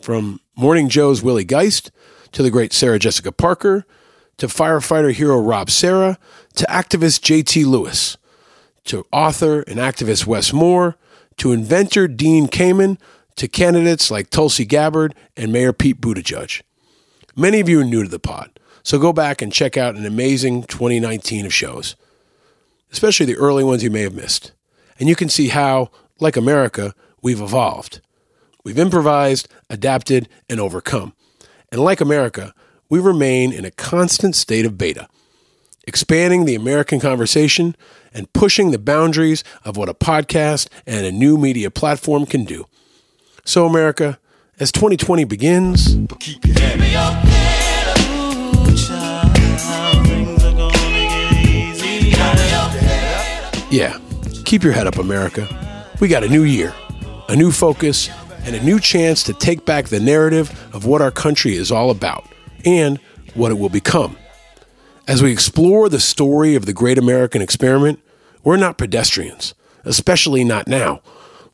From 0.00 0.40
Morning 0.56 0.88
Joe's 0.88 1.22
Willie 1.22 1.44
Geist 1.44 1.90
to 2.32 2.42
the 2.42 2.50
great 2.50 2.72
Sarah 2.72 2.98
Jessica 2.98 3.32
Parker 3.32 3.84
to 4.38 4.46
firefighter 4.46 5.12
hero 5.12 5.40
Rob 5.40 5.70
Serra 5.70 6.18
to 6.54 6.64
activist 6.66 7.20
JT 7.20 7.66
Lewis 7.66 8.16
to 8.84 9.06
author 9.12 9.60
and 9.62 9.78
activist 9.78 10.26
Wes 10.26 10.52
Moore 10.52 10.96
to 11.38 11.52
inventor 11.52 12.08
Dean 12.08 12.46
Kamen 12.46 12.98
to 13.36 13.48
candidates 13.48 14.10
like 14.10 14.30
Tulsi 14.30 14.64
Gabbard 14.64 15.14
and 15.36 15.52
Mayor 15.52 15.72
Pete 15.72 16.00
Buttigieg. 16.00 16.62
Many 17.34 17.60
of 17.60 17.68
you 17.68 17.80
are 17.80 17.84
new 17.84 18.02
to 18.02 18.08
the 18.08 18.18
pod, 18.18 18.58
so 18.82 18.98
go 18.98 19.12
back 19.12 19.40
and 19.40 19.52
check 19.52 19.76
out 19.76 19.96
an 19.96 20.04
amazing 20.04 20.64
2019 20.64 21.46
of 21.46 21.54
shows, 21.54 21.96
especially 22.90 23.26
the 23.26 23.36
early 23.36 23.64
ones 23.64 23.82
you 23.82 23.90
may 23.90 24.02
have 24.02 24.14
missed. 24.14 24.52
And 24.98 25.08
you 25.08 25.16
can 25.16 25.28
see 25.28 25.48
how, 25.48 25.90
like 26.20 26.36
America, 26.36 26.94
we've 27.22 27.40
evolved. 27.40 28.00
We've 28.64 28.78
improvised, 28.78 29.48
adapted, 29.70 30.28
and 30.48 30.60
overcome. 30.60 31.14
And 31.70 31.80
like 31.80 32.00
America, 32.00 32.54
we 32.88 33.00
remain 33.00 33.52
in 33.52 33.64
a 33.64 33.70
constant 33.70 34.36
state 34.36 34.66
of 34.66 34.76
beta, 34.76 35.08
expanding 35.86 36.44
the 36.44 36.54
American 36.54 37.00
conversation 37.00 37.74
and 38.14 38.32
pushing 38.32 38.70
the 38.70 38.78
boundaries 38.78 39.42
of 39.64 39.76
what 39.76 39.88
a 39.88 39.94
podcast 39.94 40.68
and 40.86 41.04
a 41.06 41.12
new 41.12 41.36
media 41.38 41.70
platform 41.70 42.26
can 42.26 42.44
do. 42.44 42.66
So, 43.44 43.66
America, 43.66 44.18
as 44.60 44.70
2020 44.72 45.24
begins, 45.24 45.96
Keep 46.20 46.46
your 46.46 46.58
head 46.58 46.94
up. 46.96 48.32
yeah, 53.70 53.98
keep 54.44 54.62
your 54.62 54.72
head 54.72 54.86
up, 54.86 54.98
America. 54.98 55.48
We 56.00 56.08
got 56.08 56.22
a 56.24 56.28
new 56.28 56.42
year, 56.42 56.74
a 57.28 57.36
new 57.36 57.50
focus, 57.50 58.10
and 58.44 58.54
a 58.54 58.62
new 58.62 58.78
chance 58.78 59.22
to 59.24 59.32
take 59.32 59.64
back 59.64 59.86
the 59.88 60.00
narrative 60.00 60.50
of 60.74 60.84
what 60.84 61.00
our 61.00 61.10
country 61.10 61.54
is 61.54 61.70
all 61.72 61.90
about 61.90 62.24
and 62.64 62.98
what 63.34 63.50
it 63.50 63.54
will 63.54 63.68
become. 63.70 64.16
As 65.08 65.22
we 65.22 65.32
explore 65.32 65.88
the 65.88 66.00
story 66.00 66.54
of 66.54 66.66
the 66.66 66.72
great 66.72 66.98
American 66.98 67.40
experiment, 67.40 68.00
we're 68.44 68.56
not 68.56 68.78
pedestrians, 68.78 69.54
especially 69.84 70.44
not 70.44 70.66
now. 70.68 71.00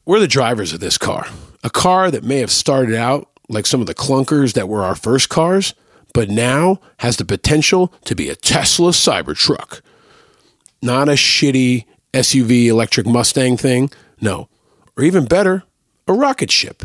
We're 0.04 0.20
the 0.20 0.28
drivers 0.28 0.72
of 0.72 0.80
this 0.80 0.98
car, 0.98 1.26
a 1.62 1.70
car 1.70 2.10
that 2.10 2.24
may 2.24 2.38
have 2.38 2.50
started 2.50 2.94
out 2.94 3.28
like 3.48 3.66
some 3.66 3.80
of 3.80 3.86
the 3.86 3.94
clunkers 3.94 4.54
that 4.54 4.68
were 4.68 4.82
our 4.82 4.94
first 4.94 5.28
cars, 5.28 5.74
but 6.14 6.28
now 6.28 6.80
has 6.98 7.16
the 7.16 7.24
potential 7.24 7.92
to 8.04 8.14
be 8.14 8.28
a 8.28 8.36
Tesla 8.36 8.90
Cybertruck. 8.92 9.80
Not 10.80 11.08
a 11.08 11.12
shitty 11.12 11.84
SUV 12.12 12.66
electric 12.66 13.06
Mustang 13.06 13.56
thing, 13.56 13.90
no. 14.20 14.48
Or 14.96 15.04
even 15.04 15.26
better, 15.26 15.64
a 16.06 16.12
rocket 16.12 16.50
ship. 16.50 16.84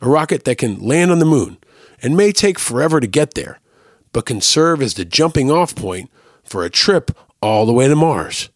A 0.00 0.08
rocket 0.08 0.44
that 0.44 0.58
can 0.58 0.78
land 0.78 1.10
on 1.10 1.18
the 1.18 1.24
moon 1.24 1.58
and 2.02 2.16
may 2.16 2.30
take 2.30 2.58
forever 2.58 3.00
to 3.00 3.06
get 3.06 3.34
there, 3.34 3.60
but 4.12 4.26
can 4.26 4.40
serve 4.40 4.82
as 4.82 4.94
the 4.94 5.04
jumping 5.04 5.50
off 5.50 5.74
point 5.74 6.10
for 6.44 6.64
a 6.64 6.70
trip 6.70 7.10
all 7.40 7.66
the 7.66 7.72
way 7.72 7.88
to 7.88 7.96
Mars. 7.96 8.50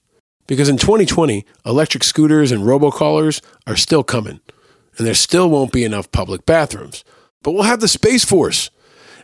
Because 0.50 0.68
in 0.68 0.78
2020, 0.78 1.46
electric 1.64 2.02
scooters 2.02 2.50
and 2.50 2.64
robocallers 2.64 3.40
are 3.68 3.76
still 3.76 4.02
coming, 4.02 4.40
and 4.98 5.06
there 5.06 5.14
still 5.14 5.48
won't 5.48 5.70
be 5.70 5.84
enough 5.84 6.10
public 6.10 6.44
bathrooms. 6.44 7.04
But 7.44 7.52
we'll 7.52 7.62
have 7.62 7.78
the 7.78 7.86
Space 7.86 8.24
Force, 8.24 8.68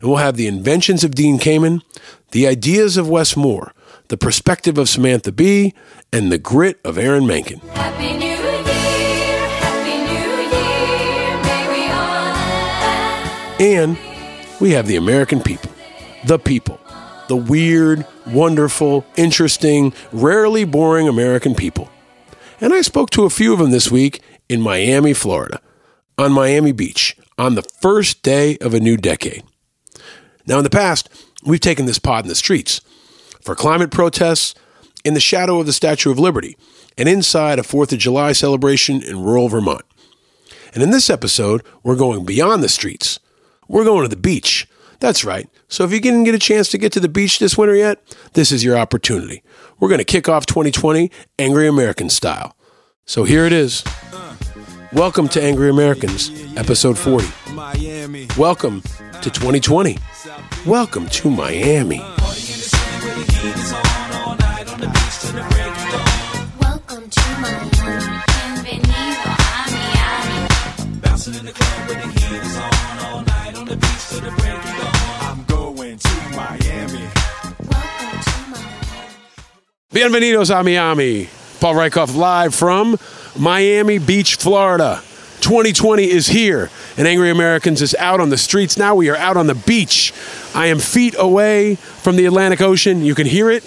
and 0.00 0.08
we'll 0.08 0.18
have 0.18 0.36
the 0.36 0.46
inventions 0.46 1.02
of 1.02 1.16
Dean 1.16 1.40
Kamen, 1.40 1.82
the 2.30 2.46
ideas 2.46 2.96
of 2.96 3.08
Wes 3.08 3.36
Moore, 3.36 3.72
the 4.06 4.16
perspective 4.16 4.78
of 4.78 4.88
Samantha 4.88 5.32
Bee, 5.32 5.74
and 6.12 6.30
the 6.30 6.38
grit 6.38 6.78
of 6.84 6.96
Aaron 6.96 7.26
Menken. 7.26 7.58
Happy 7.58 8.16
New 8.16 8.24
Year, 8.24 9.48
Happy 9.58 9.96
New 10.06 10.46
Year, 10.54 11.42
may 11.42 11.66
we 11.72 11.90
all 11.90 13.60
And 13.60 13.98
we 14.60 14.70
have 14.70 14.86
the 14.86 14.94
American 14.94 15.40
people, 15.40 15.72
the 16.24 16.38
people, 16.38 16.78
the 17.28 17.36
weird, 17.36 18.06
wonderful, 18.26 19.06
interesting, 19.16 19.92
rarely 20.12 20.64
boring 20.64 21.08
American 21.08 21.54
people. 21.54 21.90
And 22.60 22.72
I 22.72 22.80
spoke 22.80 23.10
to 23.10 23.24
a 23.24 23.30
few 23.30 23.52
of 23.52 23.58
them 23.58 23.70
this 23.70 23.90
week 23.90 24.22
in 24.48 24.60
Miami, 24.60 25.12
Florida, 25.12 25.60
on 26.16 26.32
Miami 26.32 26.72
Beach, 26.72 27.16
on 27.38 27.54
the 27.54 27.62
first 27.62 28.22
day 28.22 28.56
of 28.58 28.72
a 28.72 28.80
new 28.80 28.96
decade. 28.96 29.42
Now, 30.46 30.58
in 30.58 30.64
the 30.64 30.70
past, 30.70 31.08
we've 31.44 31.60
taken 31.60 31.86
this 31.86 31.98
pod 31.98 32.24
in 32.24 32.28
the 32.28 32.34
streets 32.34 32.80
for 33.40 33.54
climate 33.54 33.90
protests, 33.90 34.54
in 35.04 35.14
the 35.14 35.20
shadow 35.20 35.60
of 35.60 35.66
the 35.66 35.72
Statue 35.72 36.10
of 36.10 36.18
Liberty, 36.18 36.56
and 36.98 37.08
inside 37.08 37.58
a 37.58 37.62
4th 37.62 37.92
of 37.92 37.98
July 37.98 38.32
celebration 38.32 39.02
in 39.02 39.22
rural 39.22 39.48
Vermont. 39.48 39.84
And 40.74 40.82
in 40.82 40.90
this 40.90 41.08
episode, 41.08 41.62
we're 41.82 41.96
going 41.96 42.24
beyond 42.24 42.62
the 42.62 42.68
streets. 42.68 43.20
We're 43.68 43.84
going 43.84 44.02
to 44.02 44.08
the 44.08 44.16
beach. 44.16 44.66
That's 45.00 45.24
right. 45.24 45.48
So 45.68 45.84
if 45.84 45.92
you 45.92 46.00
didn't 46.00 46.24
get 46.24 46.34
a 46.34 46.38
chance 46.38 46.68
to 46.70 46.78
get 46.78 46.92
to 46.92 47.00
the 47.00 47.08
beach 47.08 47.38
this 47.38 47.58
winter 47.58 47.74
yet, 47.74 48.00
this 48.32 48.50
is 48.50 48.64
your 48.64 48.76
opportunity. 48.78 49.42
We're 49.78 49.88
going 49.88 49.98
to 49.98 50.04
kick 50.04 50.28
off 50.28 50.46
2020 50.46 51.10
Angry 51.38 51.68
American 51.68 52.08
style. 52.08 52.56
So 53.04 53.24
here 53.24 53.44
it 53.44 53.52
is. 53.52 53.84
Welcome 54.92 55.28
to 55.28 55.42
Angry 55.42 55.68
Americans, 55.68 56.30
episode 56.56 56.96
40. 56.96 57.26
Miami. 57.52 58.28
Welcome 58.38 58.82
to 59.20 59.30
2020. 59.30 59.98
Welcome 60.64 61.06
to 61.08 61.30
Miami. 61.30 62.02
Bienvenidos 79.96 80.50
a 80.50 80.62
Miami. 80.62 81.26
Paul 81.58 81.72
Rieckhoff 81.72 82.14
live 82.14 82.54
from 82.54 82.98
Miami 83.34 83.96
Beach, 83.96 84.34
Florida. 84.34 85.00
2020 85.40 86.10
is 86.10 86.26
here, 86.26 86.68
and 86.98 87.08
Angry 87.08 87.30
Americans 87.30 87.80
is 87.80 87.94
out 87.94 88.20
on 88.20 88.28
the 88.28 88.36
streets. 88.36 88.76
Now 88.76 88.94
we 88.94 89.08
are 89.08 89.16
out 89.16 89.38
on 89.38 89.46
the 89.46 89.54
beach. 89.54 90.12
I 90.54 90.66
am 90.66 90.80
feet 90.80 91.14
away 91.18 91.76
from 91.76 92.16
the 92.16 92.26
Atlantic 92.26 92.60
Ocean. 92.60 93.06
You 93.06 93.14
can 93.14 93.26
hear 93.26 93.50
it. 93.50 93.64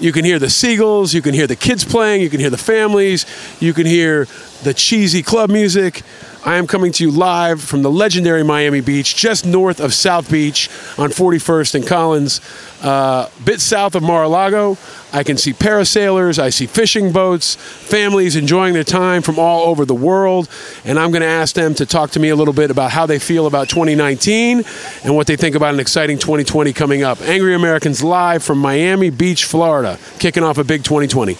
You 0.00 0.10
can 0.10 0.24
hear 0.24 0.40
the 0.40 0.50
seagulls. 0.50 1.14
You 1.14 1.22
can 1.22 1.34
hear 1.34 1.46
the 1.46 1.54
kids 1.54 1.84
playing. 1.84 2.22
You 2.22 2.28
can 2.28 2.40
hear 2.40 2.50
the 2.50 2.58
families. 2.58 3.26
You 3.60 3.72
can 3.72 3.86
hear 3.86 4.26
the 4.64 4.74
cheesy 4.74 5.22
club 5.22 5.50
music. 5.50 6.02
I 6.44 6.56
am 6.56 6.68
coming 6.68 6.92
to 6.92 7.04
you 7.04 7.10
live 7.10 7.60
from 7.60 7.82
the 7.82 7.90
legendary 7.90 8.44
Miami 8.44 8.80
Beach, 8.80 9.16
just 9.16 9.44
north 9.44 9.80
of 9.80 9.92
South 9.92 10.30
Beach 10.30 10.68
on 10.96 11.10
41st 11.10 11.74
and 11.74 11.86
Collins, 11.86 12.40
uh, 12.82 13.28
bit 13.44 13.60
south 13.60 13.96
of 13.96 14.04
Mar-a-Lago. 14.04 14.78
I 15.12 15.24
can 15.24 15.36
see 15.36 15.52
parasailers. 15.52 16.38
I 16.38 16.50
see 16.50 16.66
fishing 16.66 17.10
boats, 17.10 17.56
families 17.56 18.36
enjoying 18.36 18.72
their 18.72 18.84
time 18.84 19.22
from 19.22 19.38
all 19.38 19.68
over 19.68 19.84
the 19.84 19.96
world. 19.96 20.48
And 20.84 20.96
I'm 20.96 21.10
going 21.10 21.22
to 21.22 21.28
ask 21.28 21.56
them 21.56 21.74
to 21.74 21.86
talk 21.86 22.10
to 22.12 22.20
me 22.20 22.28
a 22.28 22.36
little 22.36 22.54
bit 22.54 22.70
about 22.70 22.92
how 22.92 23.04
they 23.04 23.18
feel 23.18 23.46
about 23.48 23.68
2019 23.68 24.62
and 25.02 25.16
what 25.16 25.26
they 25.26 25.36
think 25.36 25.56
about 25.56 25.74
an 25.74 25.80
exciting 25.80 26.18
2020 26.18 26.72
coming 26.72 27.02
up. 27.02 27.20
Angry 27.22 27.54
Americans 27.54 28.04
live 28.04 28.44
from 28.44 28.58
Miami 28.58 29.10
Beach, 29.10 29.44
Florida, 29.44 29.98
kicking 30.20 30.44
off 30.44 30.56
a 30.58 30.64
big 30.64 30.84
2020. 30.84 31.36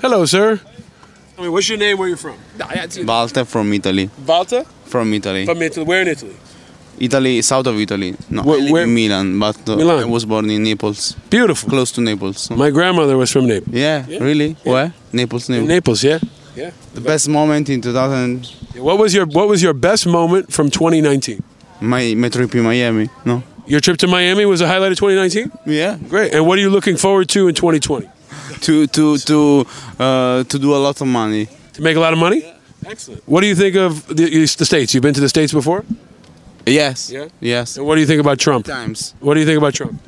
Hello, 0.00 0.26
sir. 0.26 0.60
I 1.36 1.42
mean, 1.42 1.52
what's 1.52 1.68
your 1.68 1.78
name? 1.78 1.98
Where 1.98 2.08
you 2.08 2.16
from? 2.16 2.36
Walter 3.06 3.44
from 3.44 3.72
Italy. 3.72 4.08
Valta? 4.18 4.64
From 4.86 5.12
Italy. 5.14 5.44
From 5.46 5.60
Italy. 5.62 5.84
Where 5.84 6.02
in 6.02 6.08
Italy? 6.08 6.36
Italy, 6.98 7.42
south 7.42 7.66
of 7.66 7.76
Italy. 7.80 8.14
No, 8.30 8.42
Where- 8.42 8.72
where- 8.72 8.84
in 8.84 8.94
Milan, 8.94 9.38
but 9.40 9.68
uh, 9.68 9.76
Milan. 9.76 10.04
I 10.04 10.04
was 10.06 10.24
born 10.24 10.48
in 10.48 10.62
Naples. 10.62 11.16
Beautiful. 11.28 11.68
Close 11.68 11.90
to 11.92 12.00
Naples. 12.00 12.50
My 12.50 12.70
grandmother 12.70 13.16
was 13.16 13.32
from 13.32 13.48
Naples. 13.48 13.74
Yeah, 13.74 14.06
really? 14.20 14.56
Where? 14.62 14.92
Naples, 15.12 15.48
In 15.48 15.66
Naples. 15.66 15.68
Naples, 15.68 16.04
yeah. 16.04 16.18
Yeah. 16.54 16.70
The 16.94 17.00
best 17.00 17.28
moment 17.28 17.68
in 17.68 17.80
2000, 17.80 18.46
What 18.76 18.98
was 18.98 19.12
your 19.12 19.26
What 19.26 19.48
was 19.48 19.60
your 19.60 19.74
best 19.74 20.06
moment 20.06 20.52
from 20.52 20.70
2019? 20.70 21.42
my, 21.80 22.14
my 22.14 22.28
trip 22.28 22.54
in 22.54 22.62
Miami. 22.62 23.08
No? 23.24 23.42
Your 23.66 23.80
trip 23.80 23.96
to 23.98 24.06
Miami 24.06 24.44
was 24.46 24.60
a 24.60 24.68
highlight 24.68 24.92
of 24.92 24.98
2019. 24.98 25.50
Yeah. 25.66 25.98
Great. 26.08 26.32
And 26.32 26.46
what 26.46 26.58
are 26.58 26.60
you 26.62 26.70
looking 26.70 26.96
forward 26.96 27.28
to 27.30 27.48
in 27.48 27.54
2020? 27.56 28.08
To 28.62 28.86
to 28.86 29.18
to 29.18 29.66
uh, 29.98 30.44
to 30.44 30.58
do 30.58 30.74
a 30.74 30.80
lot 30.86 31.00
of 31.00 31.06
money. 31.06 31.48
To 31.74 31.82
make 31.82 31.96
a 31.96 32.00
lot 32.00 32.12
of 32.12 32.18
money. 32.18 32.42
Excellent. 32.86 33.22
What 33.26 33.40
do 33.40 33.46
you 33.46 33.54
think 33.54 33.76
of 33.76 34.06
the, 34.08 34.28
the 34.58 34.64
states? 34.64 34.92
You've 34.92 35.02
been 35.02 35.14
to 35.14 35.20
the 35.20 35.28
states 35.28 35.52
before. 35.52 35.84
Yes. 36.66 37.10
Yeah? 37.10 37.28
Yes. 37.40 37.76
And 37.76 37.86
what 37.86 37.94
do 37.94 38.00
you 38.00 38.06
think 38.06 38.20
about 38.20 38.38
Trump? 38.38 38.66
Times. 38.66 39.14
What 39.20 39.34
do 39.34 39.40
you 39.40 39.46
think 39.46 39.58
about 39.58 39.74
Trump? 39.74 40.00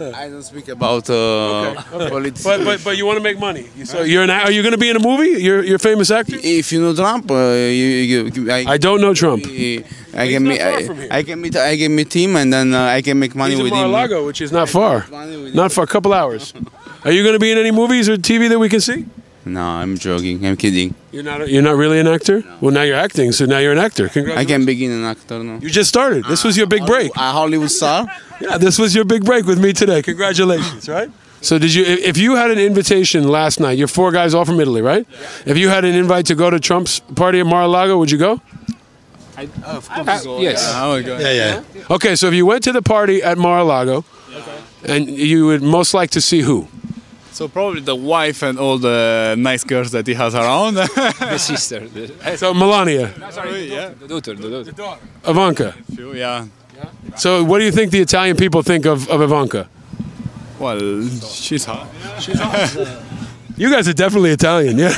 I 0.00 0.28
don't 0.28 0.42
speak 0.42 0.68
about 0.68 1.10
uh, 1.10 1.74
politics. 1.90 2.42
But 2.42 2.64
but 2.64 2.82
but 2.84 2.96
you 2.96 3.06
want 3.06 3.18
to 3.18 3.22
make 3.22 3.38
money. 3.38 3.66
So 3.84 4.02
you're 4.02 4.22
an. 4.22 4.30
Are 4.30 4.50
you 4.50 4.62
going 4.62 4.72
to 4.72 4.78
be 4.78 4.88
in 4.88 4.96
a 4.96 5.00
movie? 5.00 5.42
You're 5.42 5.62
you're 5.62 5.76
a 5.76 5.78
famous 5.90 6.10
actor. 6.10 6.36
If 6.42 6.72
you 6.72 6.80
know 6.80 6.94
Trump, 6.94 7.30
uh, 7.30 7.34
you, 7.34 8.30
you, 8.32 8.50
I, 8.50 8.64
I 8.74 8.78
don't 8.78 9.00
know 9.00 9.14
Trump. 9.14 9.44
I 9.46 10.28
can 10.28 10.44
meet 10.44 10.60
not 10.60 10.72
far 10.72 10.82
from 10.82 10.96
here. 10.96 11.08
I, 11.10 11.18
I 11.18 11.22
can 11.22 11.40
meet 11.40 11.56
I 11.56 11.76
can 11.76 11.94
meet 11.94 12.12
him 12.14 12.36
and 12.36 12.52
then 12.52 12.74
uh, 12.74 12.84
I 12.84 13.02
can 13.02 13.18
make 13.18 13.34
money 13.34 13.52
He's 13.52 13.60
in 13.60 13.64
with 13.64 13.72
him. 13.72 13.78
Mar-a-Lago, 13.78 14.26
which 14.26 14.40
is 14.40 14.52
not 14.52 14.68
far. 14.68 15.06
Money 15.10 15.36
with 15.42 15.54
Not 15.54 15.72
for 15.72 15.84
a 15.84 15.86
couple 15.86 16.12
hours. 16.14 16.54
Are 17.04 17.12
you 17.12 17.22
going 17.22 17.34
to 17.34 17.38
be 17.38 17.50
in 17.50 17.58
any 17.58 17.70
movies 17.70 18.08
or 18.08 18.16
TV 18.16 18.48
that 18.48 18.58
we 18.58 18.68
can 18.68 18.80
see? 18.80 19.06
No, 19.44 19.62
I'm 19.62 19.96
joking. 19.96 20.44
I'm 20.44 20.56
kidding. 20.56 20.94
You're 21.12 21.22
not. 21.22 21.48
You're 21.48 21.62
not 21.62 21.76
really 21.76 21.98
an 21.98 22.06
actor. 22.06 22.44
Well, 22.60 22.72
now 22.72 22.82
you're 22.82 22.96
acting, 22.96 23.32
so 23.32 23.46
now 23.46 23.58
you're 23.58 23.72
an 23.72 23.78
actor. 23.78 24.08
Congratulations. 24.08 24.38
I 24.38 24.44
Congratulations. 24.44 24.50
can 24.50 24.66
begin 24.66 24.90
an 24.92 25.04
actor 25.04 25.42
now. 25.42 25.58
You 25.62 25.70
just 25.70 25.88
started. 25.88 26.24
This 26.26 26.44
was 26.44 26.58
your 26.58 26.66
big 26.66 26.82
ah, 26.82 26.86
break. 26.86 27.16
A 27.16 27.32
Hollywood 27.32 27.70
star. 27.70 28.06
Yeah, 28.40 28.58
this 28.58 28.78
was 28.78 28.94
your 28.94 29.04
big 29.04 29.24
break 29.24 29.46
with 29.46 29.58
me 29.58 29.72
today. 29.72 30.02
Congratulations, 30.02 30.88
right? 30.88 31.10
So 31.40 31.58
did 31.58 31.72
you? 31.72 31.84
If 31.84 32.00
if 32.00 32.16
you 32.18 32.36
had 32.36 32.50
an 32.50 32.58
invitation 32.58 33.28
last 33.28 33.60
night, 33.60 33.78
you're 33.78 33.88
four 33.88 34.12
guys 34.12 34.34
all 34.34 34.44
from 34.44 34.60
Italy, 34.60 34.82
right? 34.82 35.06
If 35.46 35.56
you 35.56 35.70
had 35.70 35.86
an 35.86 35.94
invite 35.94 36.26
to 36.26 36.34
go 36.34 36.50
to 36.50 36.60
Trump's 36.60 37.00
party 37.00 37.40
at 37.40 37.46
Mar-a-Lago, 37.46 37.96
would 37.98 38.10
you 38.10 38.18
go? 38.18 38.42
Uh, 39.38 39.80
yes. 40.38 40.70
Yeah, 40.76 41.32
yeah. 41.32 41.62
Okay, 41.90 42.14
so 42.14 42.26
if 42.26 42.34
you 42.34 42.44
went 42.44 42.62
to 42.64 42.72
the 42.72 42.82
party 42.82 43.22
at 43.22 43.38
Mar-a-Lago, 43.38 44.04
and 44.84 45.08
you 45.08 45.46
would 45.46 45.62
most 45.62 45.94
like 45.94 46.10
to 46.10 46.20
see 46.20 46.42
who? 46.42 46.68
So 47.32 47.48
probably 47.48 47.80
the 47.80 47.94
wife 47.96 48.42
and 48.42 48.58
all 48.58 48.76
the 48.78 49.34
nice 49.38 49.64
girls 49.64 49.90
that 49.92 50.06
he 50.06 50.14
has 50.14 50.34
around. 50.34 50.74
The 50.74 51.38
sister. 51.50 51.80
The, 51.88 52.36
So 52.36 52.52
Melania, 52.52 53.12
sorry, 53.30 53.64
yeah. 53.72 53.90
the 53.98 54.08
daughter. 54.08 54.34
The 54.34 54.72
daughter. 54.72 55.00
Ivanka. 55.26 55.72
Few, 55.94 56.14
yeah. 56.14 56.46
So 57.16 57.44
what 57.44 57.58
do 57.58 57.64
you 57.64 57.72
think 57.72 57.90
the 57.92 58.00
Italian 58.00 58.36
people 58.36 58.62
think 58.62 58.84
of, 58.86 59.08
of 59.08 59.20
Ivanka? 59.22 59.68
Well, 60.58 61.08
she's 61.30 61.64
hot. 61.64 61.86
She's 62.20 62.38
hot. 62.38 62.98
You 63.56 63.70
guys 63.70 63.86
are 63.88 63.92
definitely 63.92 64.30
Italian, 64.30 64.78
yeah. 64.78 64.90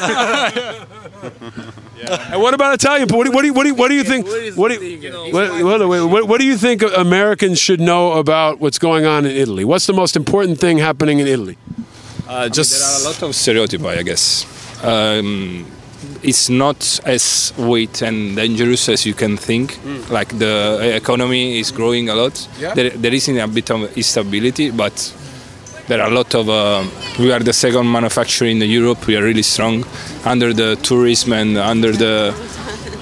And 2.30 2.40
what 2.40 2.54
about 2.54 2.74
Italian? 2.74 3.08
What 3.08 3.24
do, 3.26 3.32
what 3.32 3.42
do, 3.42 3.46
you- 3.48 3.54
what 3.54 3.62
do, 3.64 3.68
you- 3.70 3.74
what 3.74 3.88
do 3.88 3.94
you 3.94 4.04
think? 4.04 4.24
What 4.56 4.68
do, 4.70 4.84
you, 4.84 5.32
what, 5.32 5.64
what, 5.88 6.10
what, 6.10 6.28
what 6.28 6.40
do 6.40 6.46
you 6.46 6.56
think 6.56 6.82
Americans 6.96 7.58
should 7.58 7.80
know 7.80 8.12
about 8.12 8.60
what's 8.60 8.78
going 8.78 9.04
on 9.04 9.24
in 9.26 9.32
Italy? 9.32 9.64
What's 9.64 9.86
the 9.86 9.92
most 9.92 10.14
important 10.14 10.60
thing 10.60 10.78
happening 10.78 11.18
in 11.18 11.26
Italy? 11.26 11.56
Uh, 12.32 12.48
just 12.48 12.72
There 12.72 12.88
are 12.88 13.00
a 13.00 13.04
lot 13.04 13.22
of 13.22 13.34
stereotypes, 13.34 13.84
I 13.84 14.02
guess. 14.02 14.84
Um, 14.84 15.66
it's 16.22 16.48
not 16.48 17.00
as 17.04 17.52
weight 17.58 18.00
and 18.02 18.34
dangerous 18.36 18.88
as 18.88 19.04
you 19.04 19.12
can 19.14 19.36
think. 19.36 19.78
Like 20.10 20.28
the 20.38 20.94
economy 20.96 21.58
is 21.60 21.70
growing 21.70 22.08
a 22.08 22.14
lot. 22.14 22.48
Yeah. 22.58 22.74
There, 22.74 22.90
there 22.90 23.12
is 23.12 23.28
a 23.28 23.46
bit 23.48 23.70
of 23.70 23.96
instability, 23.96 24.70
but 24.70 25.14
there 25.88 26.00
are 26.00 26.08
a 26.10 26.14
lot 26.14 26.34
of. 26.34 26.48
Uh, 26.48 26.84
we 27.18 27.32
are 27.32 27.40
the 27.40 27.52
second 27.52 27.90
manufacturer 27.92 28.48
in 28.48 28.62
Europe. 28.62 29.06
We 29.06 29.16
are 29.16 29.22
really 29.22 29.42
strong 29.42 29.84
under 30.24 30.54
the 30.54 30.76
tourism 30.76 31.34
and 31.34 31.58
under 31.58 31.92
the 31.92 32.32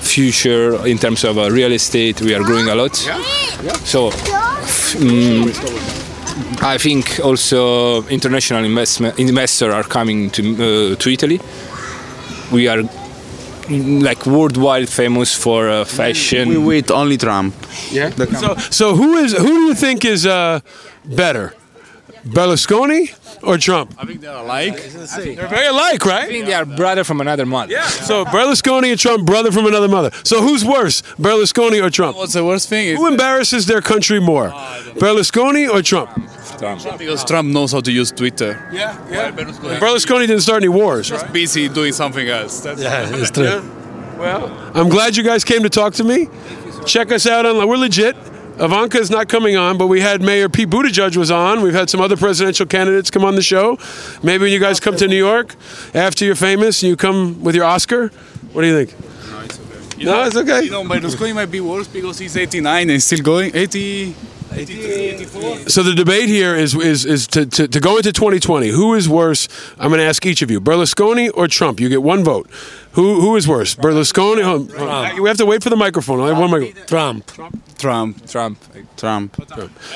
future 0.01 0.85
in 0.87 0.99
terms 0.99 1.23
of 1.25 1.39
uh, 1.39 1.51
real 1.51 1.73
estate. 1.73 2.21
We 2.21 2.35
are 2.35 2.43
growing 2.43 2.69
a 2.69 2.75
lot. 2.75 2.97
So. 3.85 4.11
mm, 4.99 6.00
I 6.63 6.79
think 6.79 7.21
also 7.23 8.03
international 8.09 8.65
investment 8.65 9.19
investors 9.19 9.73
are 9.73 9.85
coming 9.85 10.31
to 10.31 10.43
uh, 10.43 10.97
to 10.97 11.11
Italy. 11.11 11.41
We 12.53 12.69
are 12.69 12.83
like 14.03 14.27
worldwide 14.27 14.89
famous 14.89 15.35
for 15.35 15.69
uh, 15.69 15.85
fashion. 15.85 16.49
We 16.49 16.59
wait 16.59 16.91
only 16.91 17.17
Trump. 17.17 17.55
Yeah. 17.93 18.11
So, 18.11 18.57
so 18.71 18.95
who 18.95 19.17
is 19.17 19.33
who 19.33 19.47
do 19.47 19.61
you 19.69 19.75
think 19.75 20.05
is 20.05 20.27
uh, 20.27 20.61
better, 21.05 21.55
Berlusconi 22.25 23.15
or 23.43 23.59
Trump? 23.59 23.95
I 23.99 24.05
think 24.05 24.21
they're 24.21 24.35
alike. 24.35 24.77
They're 24.77 25.49
very 25.49 25.67
alike, 25.67 26.05
right? 26.05 26.25
I 26.25 26.29
think 26.29 26.47
they 26.47 26.55
are 26.55 26.65
brother 26.65 27.05
from 27.05 27.21
another 27.21 27.47
mother. 27.47 27.73
Yeah. 27.73 27.87
So 27.87 28.25
Berlusconi 28.25 28.91
and 28.91 29.01
Trump, 29.01 29.27
brother 29.27 29.51
from 29.53 29.67
another 29.67 29.89
mother. 29.89 30.11
So 30.25 30.41
who's 30.43 30.65
worse, 30.65 31.03
Berlusconi 31.19 31.85
or 31.85 31.91
Trump? 31.91 32.17
What's 32.17 32.33
the 32.35 32.45
worst 32.45 32.69
thing 32.69 32.97
Who 32.97 33.07
embarrasses 33.07 33.67
their 33.67 33.81
country 33.81 34.21
more, 34.21 34.51
oh, 34.55 34.93
Berlusconi 34.97 35.69
or 35.73 35.83
Trump? 35.83 36.11
Trump. 36.59 36.99
because 36.99 37.25
Trump 37.25 37.49
knows 37.49 37.73
how 37.73 37.81
to 37.81 37.91
use 37.91 38.11
Twitter. 38.13 38.69
Yeah, 38.73 38.97
yeah. 39.11 39.31
Berlusconi 39.31 40.27
didn't 40.27 40.41
start 40.41 40.63
any 40.63 40.69
wars. 40.69 41.09
Just 41.09 41.33
busy 41.33 41.69
doing 41.69 41.93
something 41.93 42.29
else. 42.29 42.61
That's 42.61 42.83
Yeah, 42.83 43.09
it's 43.11 43.31
true. 43.31 43.63
Well, 44.19 44.49
I'm 44.75 44.91
glad 44.91 45.17
you 45.17 45.23
guys 45.23 45.45
came 45.45 45.63
to 45.63 45.71
talk 45.71 45.95
to 45.95 46.05
me. 46.05 46.29
Check 46.85 47.11
us 47.11 47.27
out 47.27 47.47
online. 47.47 47.67
We're 47.69 47.77
legit. 47.77 48.17
Ivanka 48.61 48.99
is 48.99 49.11
not 49.11 49.29
coming 49.29 49.57
on, 49.57 49.79
but 49.79 49.87
we 49.87 50.01
had 50.01 50.21
Mayor 50.21 50.49
Pete 50.51 50.69
Buttigieg 50.69 51.17
was 51.17 51.31
on. 51.31 51.63
We've 51.63 51.73
had 51.73 51.89
some 51.89 52.01
other 52.01 52.17
presidential 52.17 52.67
candidates 52.67 53.11
come 53.11 53.25
on 53.25 53.35
the 53.35 53.43
show. 53.43 53.79
Maybe 54.23 54.43
when 54.43 54.53
you 54.53 54.61
guys 54.61 54.81
come 54.81 54.97
to 54.97 55.09
New 55.09 55.17
York 55.17 55.57
after 55.95 56.27
you're 56.27 56.35
famous, 56.35 56.83
you 56.83 56.95
come 56.97 57.43
with 57.43 57.55
your 57.55 57.65
Oscar. 57.65 58.09
What 58.53 58.63
do 58.63 58.69
you 58.69 58.85
think? 58.85 58.99
No, 59.99 60.25
it's 60.25 60.37
okay. 60.37 60.65
You 60.65 60.71
know, 60.71 60.83
Berlusconi 60.83 61.35
might 61.35 61.51
be 61.51 61.61
worse 61.61 61.87
because 61.87 62.19
he's 62.19 62.37
89 62.37 62.91
and 62.91 63.03
still 63.03 63.21
going. 63.23 63.51
80, 63.55 64.15
83, 64.15 64.15
84. 64.15 64.40
So 64.51 65.83
the 65.85 65.95
debate 65.97 66.29
here 66.29 66.57
is 66.57 66.75
is 66.75 67.05
is 67.05 67.27
to, 67.29 67.47
to, 67.47 67.69
to 67.69 67.81
go 67.81 67.97
into 67.97 68.13
2020. 68.13 68.69
Who 68.69 68.95
is 68.95 69.09
worse? 69.09 69.49
I'm 69.79 69.91
going 69.91 70.01
to 70.01 70.05
ask 70.05 70.27
each 70.27 70.43
of 70.43 70.51
you: 70.51 70.61
Berlusconi 70.61 71.31
or 71.35 71.47
Trump. 71.47 71.79
You 71.79 71.89
get 71.89 72.03
one 72.03 72.25
vote. 72.25 72.51
Who 72.93 73.21
who 73.21 73.37
is 73.37 73.47
worse? 73.47 73.77
Berlusconi. 73.77 74.43
Oh, 74.43 74.67
oh, 74.77 75.23
we 75.23 75.29
have 75.29 75.39
to 75.39 75.47
wait 75.47 75.63
for 75.63 75.71
the 75.71 75.77
microphone. 75.77 76.21
I 76.21 76.29
have 76.29 76.39
one 76.39 76.51
microphone. 76.51 76.87
Trump. 76.87 77.27
Trump. 77.79 78.27
Trump. 78.27 78.59
Trump. 78.97 79.37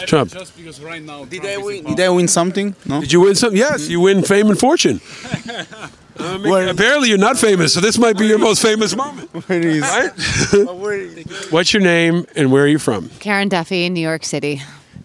Trump. 0.07 0.31
Just 0.31 0.57
because 0.57 0.81
right 0.81 1.03
now. 1.03 1.25
Did 1.25 1.45
I 1.45 1.57
win? 1.57 1.85
Did 1.85 2.01
I 2.01 2.09
win 2.11 2.29
something? 2.29 2.77
No. 2.87 3.01
Did 3.01 3.12
you 3.12 3.21
win 3.21 3.35
something? 3.35 3.59
Yes, 3.59 3.88
you 3.88 4.01
win 4.01 4.23
fame 4.23 4.51
and 4.51 4.59
fortune. 4.59 5.01
Uh, 6.18 6.38
maybe- 6.38 6.70
apparently, 6.70 7.09
you're 7.09 7.18
not 7.18 7.37
famous, 7.38 7.74
so 7.74 7.81
this 7.81 7.98
might 7.98 8.16
be 8.16 8.27
your 8.27 8.38
most 8.38 8.62
famous 8.62 8.94
moment. 8.96 9.29
Where 9.48 9.61
is? 9.61 9.83
Right? 9.83 10.12
What's 11.50 11.72
your 11.72 11.83
name 11.83 12.27
and 12.37 12.53
where 12.53 12.64
are 12.64 12.68
you 12.68 12.79
from? 12.79 13.09
Karen 13.20 13.48
Duffy, 13.48 13.88
New 13.88 14.00
York 14.00 14.24
City. 14.24 14.62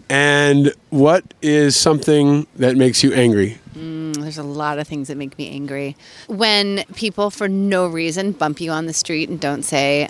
And 0.10 0.74
what 0.89 1.24
is 1.41 1.76
something 1.76 2.48
that 2.56 2.76
makes 2.76 3.04
you 3.04 3.13
angry? 3.13 3.60
Mm, 3.76 4.15
there's 4.17 4.38
a 4.39 4.43
lot 4.43 4.80
of 4.80 4.88
things 4.88 5.08
that 5.08 5.17
make 5.17 5.38
me 5.38 5.50
angry. 5.50 5.95
When 6.28 6.84
people, 6.95 7.30
for 7.30 7.48
no 7.48 7.88
reason, 7.88 8.32
bump 8.32 8.60
you 8.60 8.72
on 8.72 8.88
the 8.88 8.93
street 8.93 9.30
and 9.30 9.39
don't 9.39 9.63
say, 9.63 10.10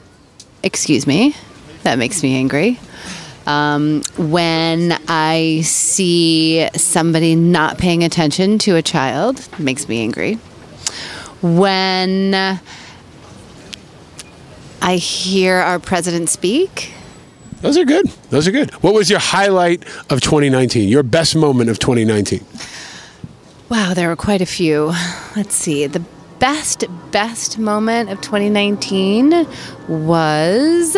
Excuse 0.63 1.05
me, 1.07 1.35
that 1.83 1.97
makes 1.97 2.21
me 2.23 2.35
angry. 2.35 2.79
Um, 3.45 4.01
when 4.17 4.97
I 5.07 5.62
see 5.63 6.67
somebody 6.75 7.35
not 7.35 7.77
paying 7.77 8.03
attention 8.03 8.57
to 8.59 8.75
a 8.75 8.81
child, 8.81 9.47
makes 9.59 9.88
me 9.88 10.01
angry. 10.01 10.38
When 11.41 12.34
I 14.82 14.95
hear 14.95 15.56
our 15.56 15.80
president 15.80 16.30
speak, 16.30 16.93
Those 17.62 17.78
are 17.78 17.86
good. 17.86 18.08
Those 18.30 18.47
are 18.47 18.52
good. 18.52 18.71
What 18.82 18.93
was 18.93 19.10
your 19.10 19.19
highlight 19.19 19.84
of 20.10 20.21
2019? 20.21 20.88
Your 20.88 21.04
best 21.04 21.36
moment 21.36 21.69
of 21.69 21.78
2019? 21.80 22.43
Wow, 23.69 23.93
there 23.93 24.08
were 24.08 24.15
quite 24.15 24.41
a 24.41 24.45
few. 24.45 24.93
Let's 25.36 25.56
see. 25.56 25.86
The 25.86 26.04
best, 26.39 26.86
best 27.12 27.60
moment 27.60 28.10
of 28.10 28.21
2019 28.21 29.45
was 29.89 30.95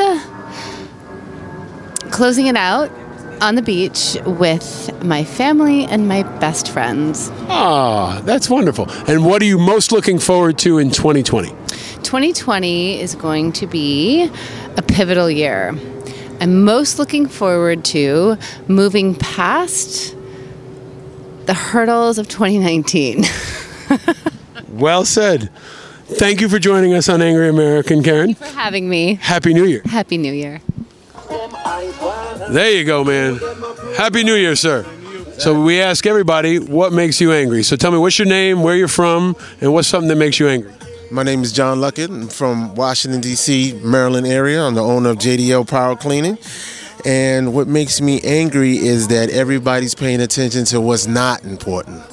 closing 2.12 2.46
it 2.48 2.56
out 2.56 2.92
on 3.42 3.56
the 3.56 3.62
beach 3.62 4.18
with 4.26 5.04
my 5.04 5.24
family 5.24 5.86
and 5.86 6.08
my 6.08 6.24
best 6.40 6.70
friends. 6.70 7.30
Ah, 7.50 8.22
that's 8.24 8.50
wonderful. 8.50 8.90
And 9.08 9.26
what 9.26 9.42
are 9.42 9.46
you 9.46 9.58
most 9.58 9.92
looking 9.92 10.20
forward 10.20 10.58
to 10.60 10.78
in 10.78 10.92
2020? 10.92 11.50
2020 12.04 13.00
is 13.02 13.16
going 13.16 13.52
to 13.54 13.68
be 13.68 14.30
a 14.78 14.82
pivotal 14.82 15.30
year. 15.30 15.76
I'm 16.40 16.64
most 16.64 17.00
looking 17.00 17.28
forward 17.28 17.84
to 17.86 18.38
moving 18.68 19.16
past 19.16 20.16
the 21.46 21.54
hurdles 21.54 22.18
of 22.18 22.28
2019. 22.28 23.24
Well 24.72 25.04
said. 25.04 25.50
Thank 26.06 26.40
you 26.40 26.48
for 26.48 26.58
joining 26.58 26.94
us 26.94 27.10
on 27.10 27.22
Angry 27.22 27.50
American, 27.50 28.04
Karen. 28.04 28.34
For 28.36 28.46
having 28.46 28.90
me. 28.90 29.16
Happy 29.16 29.54
New 29.54 29.66
Year. 29.66 29.82
Happy 29.86 30.18
New 30.18 30.32
Year. 30.34 30.62
There 32.52 32.72
you 32.72 32.84
go, 32.84 33.04
man. 33.04 33.40
Happy 33.96 34.24
New 34.24 34.36
Year, 34.36 34.56
sir. 34.56 34.86
So 35.38 35.62
we 35.62 35.82
ask 35.82 36.06
everybody 36.06 36.60
what 36.60 36.94
makes 36.94 37.20
you 37.20 37.32
angry. 37.32 37.64
So 37.64 37.76
tell 37.76 37.92
me 37.92 37.98
what's 37.98 38.20
your 38.20 38.28
name, 38.28 38.62
where 38.62 38.76
you're 38.76 38.88
from, 38.88 39.36
and 39.60 39.74
what's 39.74 39.88
something 39.88 40.10
that 40.10 40.18
makes 40.18 40.40
you 40.40 40.48
angry. 40.48 40.74
My 41.10 41.24
name 41.24 41.44
is 41.44 41.52
John 41.52 41.80
Luckett. 41.80 42.10
I'm 42.10 42.28
from 42.28 42.76
Washington, 42.76 43.22
D.C., 43.22 43.80
Maryland 43.84 44.28
area. 44.28 44.64
I'm 44.64 44.76
the 44.76 44.84
owner 44.84 45.10
of 45.10 45.18
JDL 45.18 45.68
Power 45.68 45.96
Cleaning. 45.96 46.38
And 47.06 47.54
what 47.54 47.68
makes 47.68 48.02
me 48.02 48.22
angry 48.22 48.78
is 48.78 49.08
that 49.08 49.30
everybody's 49.30 49.96
paying 49.96 50.22
attention 50.22 50.66
to 50.66 50.80
what's 50.80 51.08
not 51.08 51.44
important. 51.44 52.04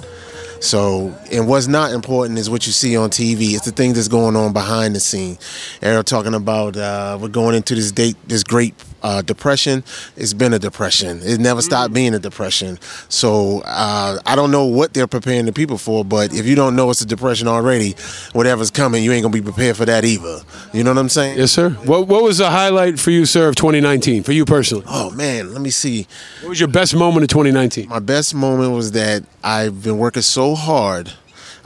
So, 0.61 1.15
and 1.31 1.47
what's 1.47 1.69
not 1.69 1.93
important 1.93 2.39
is 2.39 2.51
what 2.51 2.67
you 2.67 2.73
see 2.73 2.97
on 2.97 3.11
TV. 3.11 3.55
It's 3.55 3.65
the 3.65 3.71
thing 3.71 3.93
that's 3.93 4.09
going 4.09 4.35
on 4.37 4.53
behind 4.53 4.97
the 4.97 5.01
scene. 5.01 5.39
Errol 5.83 6.03
talking 6.03 6.35
about 6.35 6.77
uh, 6.77 7.19
we're 7.21 7.29
going 7.29 7.55
into 7.55 7.75
this 7.75 7.93
date, 7.93 8.17
this 8.27 8.43
great 8.43 8.75
uh, 9.03 9.23
depression. 9.23 9.85
It's 10.17 10.33
been 10.35 10.53
a 10.53 10.59
depression. 10.59 11.21
It 11.23 11.41
never 11.41 11.63
stopped 11.63 11.95
being 11.95 12.15
a 12.15 12.19
depression. 12.19 12.79
So 13.09 13.63
uh, 13.65 14.19
I 14.27 14.37
don't 14.37 14.51
know 14.51 14.65
what 14.65 14.95
they're 14.95 15.07
preparing 15.07 15.47
the 15.47 15.53
people 15.53 15.79
for, 15.79 16.05
but 16.05 16.33
if 16.33 16.47
you 16.47 16.55
don't 16.55 16.77
know 16.77 16.91
it's 16.91 17.01
a 17.01 17.07
depression 17.07 17.49
already, 17.49 17.93
whatever's 18.33 18.71
coming, 18.71 19.05
you 19.05 19.13
ain't 19.13 19.23
gonna 19.23 19.33
be 19.33 19.43
prepared 19.43 19.77
for 19.77 19.85
that 19.85 20.05
either. 20.05 20.41
You 20.73 20.85
know 20.85 20.91
what 20.91 20.99
I'm 20.99 21.09
saying? 21.09 21.39
Yes, 21.39 21.53
sir. 21.53 21.71
What 21.71 22.09
What 22.09 22.23
was 22.23 22.39
the 22.39 22.51
highlight 22.51 22.99
for 22.99 23.11
you, 23.11 23.27
sir, 23.27 23.49
of 23.49 23.57
2019 23.57 24.23
for 24.23 24.33
you 24.33 24.45
personally? 24.45 24.85
Oh 24.89 25.11
man, 25.11 25.53
let 25.53 25.63
me 25.63 25.71
see. 25.71 26.07
What 26.43 26.51
was 26.51 26.61
your 26.61 26.69
best 26.69 26.95
moment 26.95 27.25
of 27.25 27.29
2019? 27.29 27.89
My 27.89 27.99
best 27.99 28.35
moment 28.35 28.73
was 28.73 28.93
that 28.93 29.25
I've 29.43 29.83
been 29.83 29.99
working 29.99 30.23
so 30.23 30.55
hard, 30.55 31.13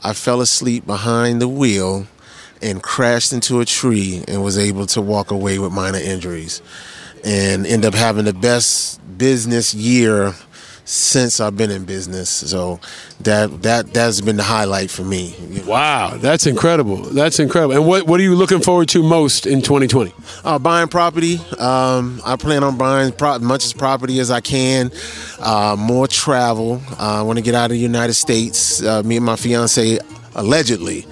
I 0.01 0.13
fell 0.13 0.41
asleep 0.41 0.87
behind 0.87 1.41
the 1.41 1.49
wheel 1.49 2.07
and 2.61 2.83
crashed 2.83 3.33
into 3.33 3.61
a 3.61 3.65
tree 3.65 4.23
and 4.29 4.43
was 4.43 4.57
able 4.57 4.87
to 4.87 5.01
walk 5.01 5.31
away 5.31 5.59
with 5.59 5.73
minor 5.73 5.99
injuries 5.99 6.63
and 7.25 7.67
end 7.67 7.85
up 7.85 7.95
having 7.95 8.25
the 8.25 8.33
best 8.35 9.01
business 9.19 9.75
year 9.75 10.35
since 10.85 11.39
I've 11.41 11.57
been 11.57 11.71
in 11.71 11.85
business. 11.85 12.29
So 12.29 12.81
that 13.21 13.63
that 13.63 13.95
that's 13.95 14.21
been 14.21 14.37
the 14.37 14.43
highlight 14.43 14.91
for 14.91 15.03
me. 15.05 15.35
Wow, 15.67 16.17
that's 16.17 16.47
incredible. 16.47 16.97
That's 16.97 17.39
incredible. 17.39 17.75
And 17.77 17.87
what 17.87 18.07
What 18.07 18.19
are 18.21 18.23
you 18.23 18.35
looking 18.35 18.61
forward 18.61 18.89
to 18.91 19.03
most 19.03 19.47
in 19.47 19.63
2020? 19.63 20.13
Uh, 20.45 20.59
buying 20.59 20.89
property. 20.89 21.39
Um, 21.59 22.21
I 22.25 22.37
plan 22.37 22.65
on 22.65 22.77
buying 22.77 23.13
pro- 23.13 23.39
much 23.39 23.65
as 23.65 23.73
property 23.73 24.19
as 24.19 24.31
I 24.31 24.41
can. 24.41 24.91
Uh, 25.39 25.77
more 25.79 26.09
travel. 26.09 26.83
Uh, 26.99 27.21
I 27.21 27.23
want 27.23 27.39
to 27.39 27.43
get 27.43 27.55
out 27.55 27.67
of 27.67 27.71
the 27.73 27.79
United 27.79 28.15
States. 28.15 28.83
Uh, 28.83 29.03
me 29.05 29.17
and 29.17 29.25
my 29.25 29.37
fiance 29.37 29.99
allegedly 30.35 31.07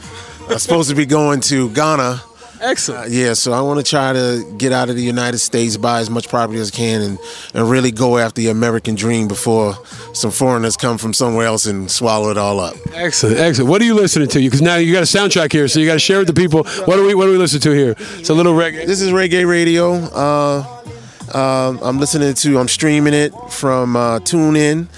are 0.49 0.59
supposed 0.59 0.91
to 0.91 0.97
be 0.97 1.07
going 1.07 1.41
to 1.43 1.71
Ghana. 1.71 2.23
Excellent. 2.61 3.11
yeah, 3.11 3.33
so 3.33 3.53
I 3.53 3.61
want 3.63 3.79
to 3.85 3.89
try 3.89 4.13
to 4.13 4.55
get 4.59 4.73
out 4.73 4.91
of 4.91 4.97
the 4.97 5.03
United 5.03 5.39
States, 5.39 5.77
buy 5.77 6.01
as 6.01 6.11
much 6.11 6.29
property 6.29 6.59
as 6.59 6.71
I 6.71 6.77
can, 6.77 7.01
and, 7.03 7.19
and 7.55 7.71
really 7.71 7.91
go 7.91 8.19
after 8.19 8.41
the 8.41 8.49
American 8.49 8.95
dream 8.95 9.29
before 9.29 9.75
some 10.13 10.31
foreigners 10.31 10.77
come 10.77 10.99
from 10.99 11.13
somewhere 11.15 11.47
else 11.47 11.67
and 11.67 11.91
swallow 11.91 12.31
it 12.31 12.37
all 12.37 12.61
up. 12.61 12.75
Excellent, 12.95 13.39
excellent. 13.39 13.71
What 13.71 13.81
are 13.81 13.85
you 13.87 13.95
listening 13.95 14.29
to? 14.29 14.39
Because 14.39 14.63
now 14.63 14.77
you 14.77 14.93
got 14.93 15.03
a 15.03 15.07
soundtrack 15.07 15.53
here, 15.53 15.69
so 15.69 15.81
you 15.81 15.87
got 15.87 15.95
to 15.95 15.99
share 15.99 16.19
with 16.19 16.27
the 16.27 16.35
people. 16.35 16.65
What 16.85 16.97
do 16.97 17.07
we 17.07 17.15
What 17.15 17.27
do 17.27 17.33
we 17.33 17.39
listen 17.39 17.61
to 17.61 17.71
here? 17.71 17.95
It's 18.19 18.29
a 18.31 18.35
little 18.35 18.55
reggae. 18.55 18.87
This 18.87 19.01
is 19.01 19.11
reggae 19.11 19.49
radio. 19.49 19.93
Uh, 19.95 20.77
uh, 21.35 21.79
I'm 21.83 21.99
listening 21.99 22.35
to. 22.35 22.59
I'm 22.59 22.69
streaming 22.69 23.15
it 23.15 23.33
from 23.51 23.97
uh, 23.97 24.19
TuneIn, 24.21 24.89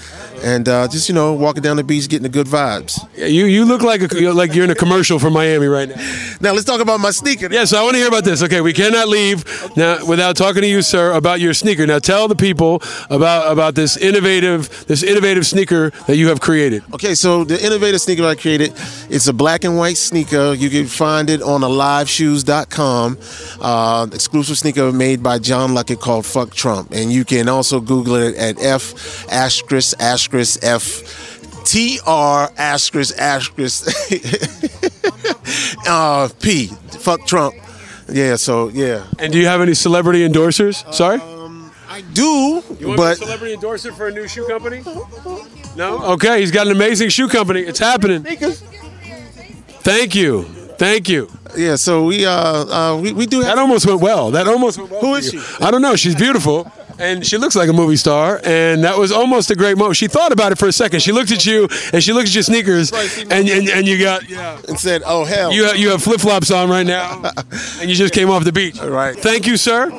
and 0.43 0.67
uh, 0.67 0.87
just 0.87 1.07
you 1.07 1.15
know, 1.15 1.33
walking 1.33 1.63
down 1.63 1.77
the 1.77 1.83
beach, 1.83 2.09
getting 2.09 2.23
the 2.23 2.29
good 2.29 2.47
vibes. 2.47 2.99
Yeah, 3.15 3.27
you 3.27 3.45
you 3.45 3.65
look 3.65 3.81
like 3.81 4.01
a, 4.01 4.21
you're 4.21 4.33
like 4.33 4.53
you're 4.53 4.65
in 4.65 4.69
a 4.69 4.75
commercial 4.75 5.19
for 5.19 5.29
Miami 5.29 5.67
right 5.67 5.89
now. 5.89 5.95
Now 6.41 6.51
let's 6.51 6.65
talk 6.65 6.81
about 6.81 6.99
my 6.99 7.11
sneaker. 7.11 7.47
Yes, 7.51 7.73
I 7.73 7.81
want 7.81 7.93
to 7.93 7.99
hear 7.99 8.07
about 8.07 8.25
this. 8.25 8.43
Okay, 8.43 8.61
we 8.61 8.73
cannot 8.73 9.07
leave 9.07 9.45
now 9.77 10.05
without 10.05 10.35
talking 10.35 10.61
to 10.61 10.67
you, 10.67 10.81
sir, 10.81 11.13
about 11.13 11.39
your 11.39 11.53
sneaker. 11.53 11.87
Now 11.87 11.99
tell 11.99 12.27
the 12.27 12.35
people 12.35 12.81
about 13.09 13.51
about 13.51 13.75
this 13.75 13.95
innovative 13.97 14.85
this 14.87 15.03
innovative 15.03 15.45
sneaker 15.45 15.91
that 16.07 16.17
you 16.17 16.27
have 16.27 16.41
created. 16.41 16.83
Okay, 16.93 17.15
so 17.15 17.43
the 17.43 17.63
innovative 17.65 18.01
sneaker 18.01 18.25
I 18.25 18.35
created, 18.35 18.73
it's 19.09 19.27
a 19.27 19.33
black 19.33 19.63
and 19.63 19.77
white 19.77 19.97
sneaker. 19.97 20.53
You 20.53 20.69
can 20.69 20.87
find 20.87 21.29
it 21.29 21.41
on 21.41 21.61
aliveshoes.com. 21.61 23.17
Uh, 23.61 24.07
exclusive 24.11 24.57
sneaker 24.57 24.91
made 24.91 25.23
by 25.23 25.39
John 25.39 25.71
Luckett 25.71 26.01
called 26.01 26.25
Fuck 26.25 26.53
Trump. 26.53 26.91
And 26.91 27.11
you 27.11 27.23
can 27.23 27.47
also 27.47 27.79
Google 27.79 28.15
it 28.15 28.35
at 28.35 28.61
F 28.61 29.25
asterisk 29.31 29.95
asterisk 29.99 30.32
F 30.61 31.63
T 31.65 31.99
R 32.05 32.51
asterisk 32.57 33.17
asterisk 33.17 33.87
uh, 35.87 36.29
P. 36.41 36.67
Fuck 36.99 37.25
Trump. 37.25 37.55
Yeah, 38.09 38.35
so 38.35 38.69
yeah. 38.69 39.05
And 39.19 39.31
do 39.31 39.39
you 39.39 39.47
have 39.47 39.61
any 39.61 39.73
celebrity 39.73 40.27
endorsers? 40.27 40.91
Sorry? 40.93 41.19
I 41.89 42.01
do, 42.13 42.63
You 42.79 42.87
want 42.87 42.97
but 42.97 43.13
a 43.13 43.15
celebrity 43.17 43.53
endorser 43.53 43.91
for 43.93 44.07
a 44.07 44.11
new 44.11 44.27
shoe 44.27 44.47
company? 44.47 44.81
No? 45.75 46.03
Okay, 46.13 46.39
he's 46.39 46.49
got 46.49 46.65
an 46.65 46.71
amazing 46.73 47.09
shoe 47.09 47.27
company. 47.27 47.61
It's 47.61 47.77
happening. 47.77 48.23
Thank 49.83 50.15
you. 50.15 50.43
Thank 50.77 51.07
you. 51.07 51.29
yeah, 51.55 51.75
so 51.75 52.05
we 52.05 52.25
uh, 52.25 52.31
uh 52.33 52.99
we, 52.99 53.13
we 53.13 53.25
do 53.27 53.41
have 53.41 53.55
That 53.55 53.59
almost 53.59 53.85
went 53.85 54.01
well. 54.01 54.31
That 54.31 54.47
almost 54.47 54.79
went 54.79 54.89
well. 54.89 55.01
Who 55.01 55.15
is 55.15 55.29
she? 55.29 55.39
I 55.63 55.69
don't 55.69 55.83
know. 55.83 55.95
She's 55.95 56.15
beautiful. 56.15 56.71
And 56.99 57.25
she 57.25 57.37
looks 57.37 57.55
like 57.55 57.69
a 57.69 57.73
movie 57.73 57.95
star, 57.95 58.39
and 58.43 58.83
that 58.83 58.97
was 58.97 59.11
almost 59.11 59.49
a 59.51 59.55
great 59.55 59.77
moment. 59.77 59.97
She 59.97 60.07
thought 60.07 60.31
about 60.31 60.51
it 60.51 60.57
for 60.57 60.67
a 60.67 60.71
second. 60.71 61.01
She 61.01 61.11
looked 61.11 61.31
at 61.31 61.45
you, 61.45 61.67
and 61.91 62.03
she 62.03 62.13
looked 62.13 62.27
at 62.27 62.33
your 62.35 62.43
sneakers, 62.43 62.91
and 62.91 63.49
and, 63.49 63.69
and 63.69 63.87
you 63.87 63.99
got 63.99 64.29
yeah. 64.29 64.59
and 64.67 64.79
said, 64.79 65.01
"Oh 65.05 65.25
hell." 65.25 65.51
You 65.51 65.65
have, 65.65 65.77
you 65.77 65.89
have 65.89 66.03
flip 66.03 66.21
flops 66.21 66.51
on 66.51 66.69
right 66.69 66.85
now, 66.85 67.21
and 67.79 67.89
you 67.89 67.95
just 67.95 68.13
came 68.13 68.29
off 68.29 68.43
the 68.43 68.51
beach. 68.51 68.79
All 68.79 68.89
right. 68.89 69.17
Thank 69.17 69.47
you, 69.47 69.57
sir, 69.57 69.91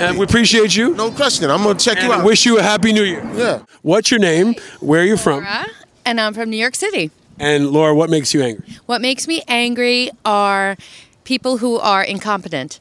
and 0.00 0.18
we 0.18 0.24
appreciate 0.24 0.74
you. 0.74 0.94
No 0.94 1.10
question. 1.10 1.50
I'm 1.50 1.62
gonna 1.62 1.78
check 1.78 1.98
And 1.98 2.06
you 2.06 2.12
out. 2.12 2.24
wish 2.24 2.46
you 2.46 2.58
a 2.58 2.62
happy 2.62 2.92
New 2.92 3.04
Year. 3.04 3.28
Yeah. 3.34 3.62
What's 3.82 4.10
your 4.10 4.20
name? 4.20 4.54
Where 4.80 5.02
are 5.02 5.04
you 5.04 5.16
from? 5.16 5.44
Laura, 5.44 5.66
and 6.04 6.20
I'm 6.20 6.34
from 6.34 6.50
New 6.50 6.56
York 6.56 6.74
City. 6.74 7.10
And 7.38 7.70
Laura, 7.70 7.94
what 7.94 8.10
makes 8.10 8.34
you 8.34 8.42
angry? 8.42 8.64
What 8.86 9.00
makes 9.00 9.28
me 9.28 9.42
angry 9.46 10.10
are 10.24 10.76
people 11.24 11.58
who 11.58 11.76
are 11.76 12.02
incompetent. 12.02 12.80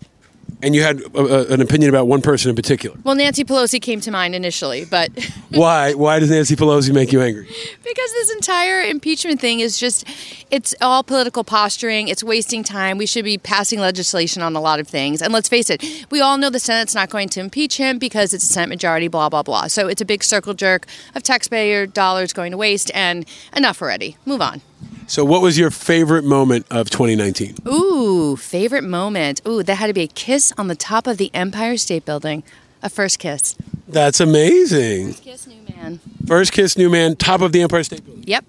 And 0.62 0.74
you 0.74 0.82
had 0.82 1.02
a, 1.14 1.20
a, 1.20 1.54
an 1.54 1.62
opinion 1.62 1.90
about 1.90 2.08
one 2.08 2.22
person 2.22 2.50
in 2.50 2.56
particular. 2.56 2.98
Well, 3.04 3.14
Nancy 3.16 3.44
Pelosi 3.44 3.80
came 3.82 4.02
to 4.02 4.12
mind 4.12 4.34
initially, 4.34 4.86
but 4.86 5.12
Why? 5.52 5.94
Why 5.94 6.20
does 6.20 6.32
Nancy 6.32 6.56
Pelosi 6.56 6.94
make 6.94 7.12
you 7.12 7.22
angry? 7.22 7.48
because 7.84 8.12
this 8.12 8.32
entire 8.32 8.82
impeachment 8.82 9.40
thing 9.40 9.60
is 9.60 9.78
just 9.78 10.06
it's 10.52 10.76
all 10.82 11.04
political 11.04 11.44
posturing 11.44 12.08
it's 12.10 12.24
wasting 12.24 12.64
time 12.64 12.98
we 12.98 13.06
should 13.06 13.24
be 13.26 13.38
passing 13.38 13.80
legislation 13.80 14.42
on 14.44 14.56
a 14.56 14.62
lot 14.62 14.80
of 14.80 14.88
things 14.88 15.22
and 15.22 15.34
let's 15.34 15.50
face 15.50 15.70
it 15.70 15.84
we 16.12 16.22
all 16.22 16.38
know 16.38 16.50
the 16.50 16.60
senate's 16.60 16.94
not 16.94 17.10
going 17.10 17.28
to 17.30 17.40
impeach 17.40 17.78
him 17.78 17.98
because 17.98 18.34
it's 18.34 18.44
a 18.44 18.54
senate 18.54 18.70
majority 18.70 19.08
blah 19.08 19.30
blah 19.30 19.42
blah 19.42 19.68
so 19.68 19.88
it's 19.88 20.02
a 20.02 20.06
big 20.06 20.24
circle 20.24 20.54
jerk 20.54 20.86
of 21.16 21.24
taxpayer 21.24 21.86
dollars 21.88 22.34
going 22.34 22.52
to 22.52 22.58
waste 22.58 22.92
and 22.94 23.26
enough 23.56 23.82
already 23.82 24.16
move 24.26 24.42
on 24.42 24.62
So, 25.10 25.24
what 25.24 25.42
was 25.42 25.58
your 25.58 25.72
favorite 25.72 26.24
moment 26.26 26.66
of 26.70 26.90
2019? 26.90 27.56
ooh 27.68 28.36
favorite 28.36 28.84
moment 28.84 29.42
ooh 29.48 29.64
that 29.64 29.76
had 29.76 29.88
to 29.88 29.94
be 29.94 30.02
a 30.04 30.08
kiss 30.08 30.54
on 30.58 30.68
the 30.68 30.76
top 30.76 31.08
of 31.08 31.18
the 31.18 31.32
empire 31.34 31.78
state 31.78 32.06
building 32.06 32.44
a 32.84 32.90
first 32.90 33.18
kiss 33.20 33.56
That's 33.88 34.20
amazing. 34.20 35.08
First 35.14 35.24
kiss 35.24 35.48
new 35.48 35.62
man 35.76 36.00
First 36.26 36.52
kiss, 36.52 36.78
new 36.78 36.90
man, 36.90 37.16
top 37.16 37.40
of 37.42 37.54
the 37.54 37.62
Empire 37.62 37.84
State 37.84 38.06
Building. 38.06 38.26
yep 38.28 38.44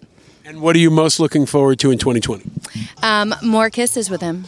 And 0.44 0.60
what 0.60 0.74
are 0.74 0.80
you 0.80 0.90
most 0.90 1.20
looking 1.20 1.46
forward 1.46 1.78
to 1.80 1.90
in 1.92 1.98
2020? 1.98 2.44
um, 3.02 3.34
more 3.42 3.70
kisses 3.70 4.10
with 4.10 4.20
him 4.20 4.46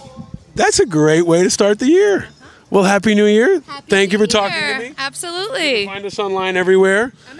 That's 0.56 0.80
a 0.80 0.86
great 0.86 1.26
way 1.26 1.42
to 1.44 1.50
start 1.50 1.78
the 1.78 1.86
year. 1.88 2.28
Well, 2.70 2.84
Happy 2.84 3.16
New 3.16 3.26
Year. 3.26 3.60
Thank 3.88 4.12
you 4.12 4.18
for 4.18 4.26
talking 4.28 4.60
to 4.60 4.78
me. 4.78 4.94
absolutely 4.98 5.86
Find 5.86 6.04
us 6.04 6.18
online 6.18 6.56
everywhere. 6.56 7.12
i'm 7.30 7.38
happy 7.38 7.39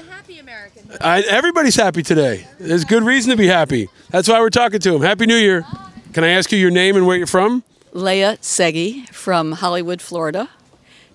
american 0.50 0.90
I, 1.00 1.20
everybody's 1.22 1.76
happy 1.76 2.02
today. 2.02 2.46
There's 2.58 2.84
good 2.84 3.04
reason 3.04 3.30
to 3.30 3.36
be 3.36 3.46
happy. 3.46 3.88
That's 4.10 4.28
why 4.28 4.40
we're 4.40 4.50
talking 4.50 4.80
to 4.80 4.94
him. 4.96 5.02
Happy 5.02 5.26
New 5.26 5.36
Year. 5.36 5.64
Can 6.12 6.24
I 6.24 6.28
ask 6.30 6.50
you 6.50 6.58
your 6.58 6.70
name 6.72 6.96
and 6.96 7.06
where 7.06 7.16
you're 7.16 7.26
from? 7.26 7.62
Leah 7.92 8.36
Segi 8.42 9.08
from 9.10 9.52
Hollywood, 9.52 10.02
Florida, 10.02 10.48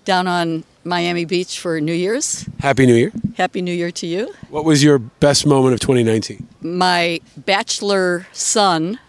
down 0.06 0.28
on 0.28 0.63
Miami 0.86 1.26
Beach 1.26 1.60
for 1.60 1.82
New 1.82 1.93
Year's. 1.93 2.48
Happy 2.60 2.86
New 2.86 2.95
Year. 2.95 3.12
Happy 3.36 3.62
New 3.62 3.74
Year 3.74 3.91
to 3.91 4.08
you. 4.08 4.34
What 4.50 4.63
was 4.63 4.84
your 4.84 5.00
best 5.00 5.45
moment 5.45 5.74
of 5.74 5.82
2019? 5.82 6.48
My 6.62 7.19
bachelor 7.36 8.28
son, 8.32 9.00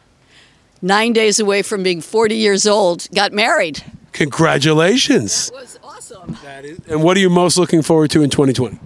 nine 0.83 1.12
days 1.12 1.39
away 1.39 1.62
from 1.62 1.85
being 1.85 2.01
40 2.01 2.35
years 2.35 2.67
old, 2.67 3.09
got 3.15 3.33
married. 3.33 3.85
Congratulations. 4.12 5.53
was 5.55 5.79
awesome. 5.85 6.37
And 6.89 7.03
what 7.05 7.17
are 7.17 7.21
you 7.21 7.31
most 7.31 7.57
looking 7.57 7.83
forward 7.83 8.11
to 8.11 8.23
in 8.23 8.31
2020? 8.31 8.79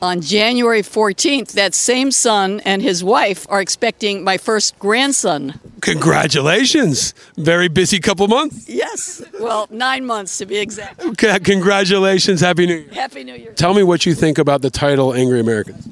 On 0.00 0.20
January 0.20 0.82
14th, 0.82 1.52
that 1.52 1.74
same 1.74 2.12
son 2.12 2.60
and 2.60 2.80
his 2.80 3.02
wife 3.02 3.46
are 3.50 3.60
expecting 3.60 4.22
my 4.22 4.38
first 4.38 4.78
grandson. 4.78 5.58
Congratulations. 5.80 7.14
Very 7.36 7.66
busy 7.66 7.98
couple 7.98 8.28
months. 8.28 8.68
Yes, 8.68 9.22
well, 9.40 9.66
nine 9.70 10.06
months 10.06 10.38
to 10.38 10.46
be 10.46 10.58
exact. 10.58 11.02
C- 11.20 11.38
Congratulations. 11.40 12.40
Happy 12.40 12.66
New 12.66 12.76
Year. 12.76 12.92
Happy 12.92 13.24
New 13.24 13.34
Year. 13.34 13.52
Tell 13.54 13.74
me 13.74 13.82
what 13.82 14.06
you 14.06 14.14
think 14.14 14.38
about 14.38 14.62
the 14.62 14.70
title 14.70 15.14
Angry 15.14 15.40
Americans. 15.40 15.88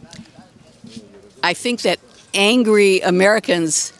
I 1.43 1.53
think 1.55 1.83
that 1.83 1.99
angry 2.33 3.01
Americans 3.01 3.93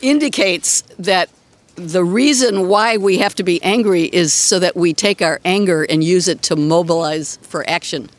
indicates 0.00 0.82
that 0.98 1.28
the 1.76 2.04
reason 2.04 2.68
why 2.68 2.96
we 2.96 3.18
have 3.18 3.34
to 3.36 3.42
be 3.44 3.62
angry 3.62 4.04
is 4.04 4.32
so 4.32 4.58
that 4.58 4.76
we 4.76 4.92
take 4.92 5.22
our 5.22 5.40
anger 5.44 5.84
and 5.84 6.02
use 6.02 6.26
it 6.26 6.42
to 6.42 6.56
mobilize 6.56 7.36
for 7.42 7.68
action. 7.68 8.10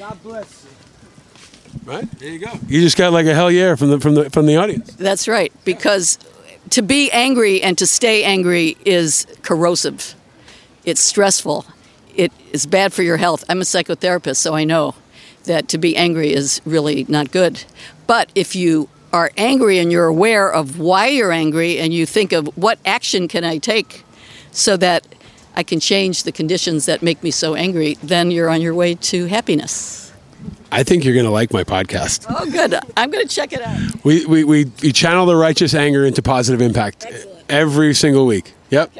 God 0.00 0.22
bless. 0.22 0.64
you. 0.64 1.80
Right 1.84 2.10
there 2.12 2.30
you 2.30 2.38
go. 2.38 2.50
You 2.66 2.80
just 2.80 2.96
got 2.96 3.12
like 3.12 3.26
a 3.26 3.34
hell 3.34 3.50
yeah 3.50 3.74
from 3.74 3.90
the 3.90 4.00
from 4.00 4.14
the 4.14 4.30
from 4.30 4.46
the 4.46 4.56
audience. 4.56 4.94
That's 4.94 5.28
right, 5.28 5.52
because 5.66 6.18
to 6.70 6.80
be 6.80 7.10
angry 7.10 7.60
and 7.60 7.76
to 7.76 7.86
stay 7.86 8.24
angry 8.24 8.78
is 8.86 9.26
corrosive. 9.42 10.14
It's 10.86 11.02
stressful. 11.02 11.66
It 12.16 12.32
is 12.50 12.64
bad 12.64 12.94
for 12.94 13.02
your 13.02 13.18
health. 13.18 13.44
I'm 13.50 13.60
a 13.60 13.64
psychotherapist, 13.64 14.36
so 14.36 14.54
I 14.54 14.64
know 14.64 14.94
that 15.44 15.68
to 15.68 15.76
be 15.76 15.94
angry 15.98 16.32
is 16.32 16.62
really 16.64 17.04
not 17.06 17.30
good. 17.30 17.62
But 18.06 18.32
if 18.34 18.56
you 18.56 18.88
are 19.12 19.30
angry 19.36 19.78
and 19.80 19.92
you're 19.92 20.06
aware 20.06 20.50
of 20.50 20.78
why 20.78 21.08
you're 21.08 21.30
angry 21.30 21.78
and 21.78 21.92
you 21.92 22.06
think 22.06 22.32
of 22.32 22.46
what 22.56 22.78
action 22.86 23.28
can 23.28 23.44
I 23.44 23.58
take 23.58 24.02
so 24.50 24.78
that 24.78 25.06
I 25.54 25.62
can 25.62 25.80
change 25.80 26.22
the 26.22 26.32
conditions 26.32 26.86
that 26.86 27.02
make 27.02 27.22
me 27.22 27.30
so 27.30 27.54
angry, 27.54 27.94
then 28.02 28.30
you're 28.30 28.48
on 28.48 28.60
your 28.60 28.74
way 28.74 28.94
to 28.94 29.26
happiness. 29.26 30.12
I 30.72 30.84
think 30.84 31.04
you're 31.04 31.14
going 31.14 31.26
to 31.26 31.32
like 31.32 31.52
my 31.52 31.64
podcast. 31.64 32.26
Oh, 32.28 32.48
good. 32.50 32.74
I'm 32.96 33.10
going 33.10 33.26
to 33.26 33.34
check 33.34 33.52
it 33.52 33.60
out. 33.60 34.04
We, 34.04 34.24
we, 34.26 34.44
we, 34.44 34.64
we 34.82 34.92
channel 34.92 35.26
the 35.26 35.36
righteous 35.36 35.74
anger 35.74 36.04
into 36.04 36.22
positive 36.22 36.60
impact 36.60 37.06
every 37.48 37.92
single 37.94 38.26
week. 38.26 38.54
Yep. 38.70 38.92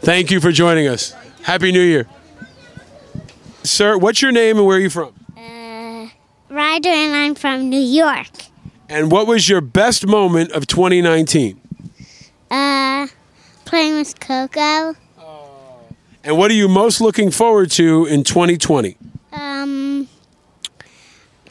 Thank 0.00 0.30
you 0.32 0.40
for 0.40 0.50
joining 0.50 0.88
us. 0.88 1.14
Happy 1.42 1.70
New 1.70 1.82
Year. 1.82 2.08
Sir, 3.62 3.96
what's 3.96 4.20
your 4.20 4.32
name 4.32 4.58
and 4.58 4.66
where 4.66 4.76
are 4.78 4.80
you 4.80 4.90
from? 4.90 5.14
Ryder 6.52 6.90
and 6.90 7.14
I'm 7.14 7.34
from 7.34 7.70
New 7.70 7.80
York. 7.80 8.28
And 8.86 9.10
what 9.10 9.26
was 9.26 9.48
your 9.48 9.62
best 9.62 10.06
moment 10.06 10.52
of 10.52 10.66
2019? 10.66 11.58
Uh, 12.50 13.06
playing 13.64 13.94
with 13.94 14.20
Coco. 14.20 14.94
And 16.24 16.36
what 16.38 16.50
are 16.50 16.54
you 16.54 16.68
most 16.68 17.00
looking 17.00 17.30
forward 17.30 17.70
to 17.72 18.06
in 18.06 18.22
2020? 18.24 18.96
Um, 19.32 20.08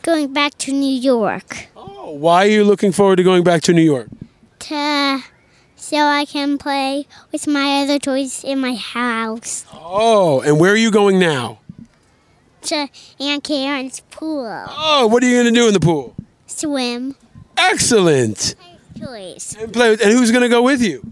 going 0.02 0.32
back 0.34 0.58
to 0.60 0.72
New 0.72 0.94
York 0.94 1.68
Oh, 1.76 2.12
Why 2.12 2.46
are 2.46 2.50
you 2.50 2.64
looking 2.64 2.92
forward 2.92 3.18
to 3.18 3.24
going 3.24 3.44
back 3.44 3.62
to 3.64 3.74
New 3.74 3.82
York? 3.84 4.08
to 4.60 5.20
so 5.76 5.98
I 5.98 6.26
can 6.26 6.58
play 6.60 7.08
with 7.32 7.48
my 7.48 7.82
other 7.82 7.98
toys 7.98 8.44
in 8.44 8.60
my 8.60 8.76
house. 8.76 9.66
Oh, 9.74 10.40
and 10.42 10.60
where 10.60 10.72
are 10.72 10.78
you 10.78 10.92
going 10.92 11.18
now? 11.20 11.60
To 12.64 12.88
Aunt 13.20 13.44
Karen's 13.44 14.02
pool. 14.12 14.66
Oh, 14.70 15.08
what 15.08 15.24
are 15.24 15.26
you 15.28 15.42
going 15.42 15.52
to 15.54 15.60
do 15.60 15.68
in 15.68 15.74
the 15.74 15.80
pool? 15.80 16.16
Swim. 16.46 17.16
Excellent. 17.58 18.54
Toys. 19.04 19.56
And 19.60 19.74
play 19.74 19.90
with, 19.90 20.02
and 20.02 20.12
who's 20.12 20.30
going 20.30 20.44
to 20.44 20.50
go 20.50 20.62
with 20.62 20.82
you? 20.84 21.12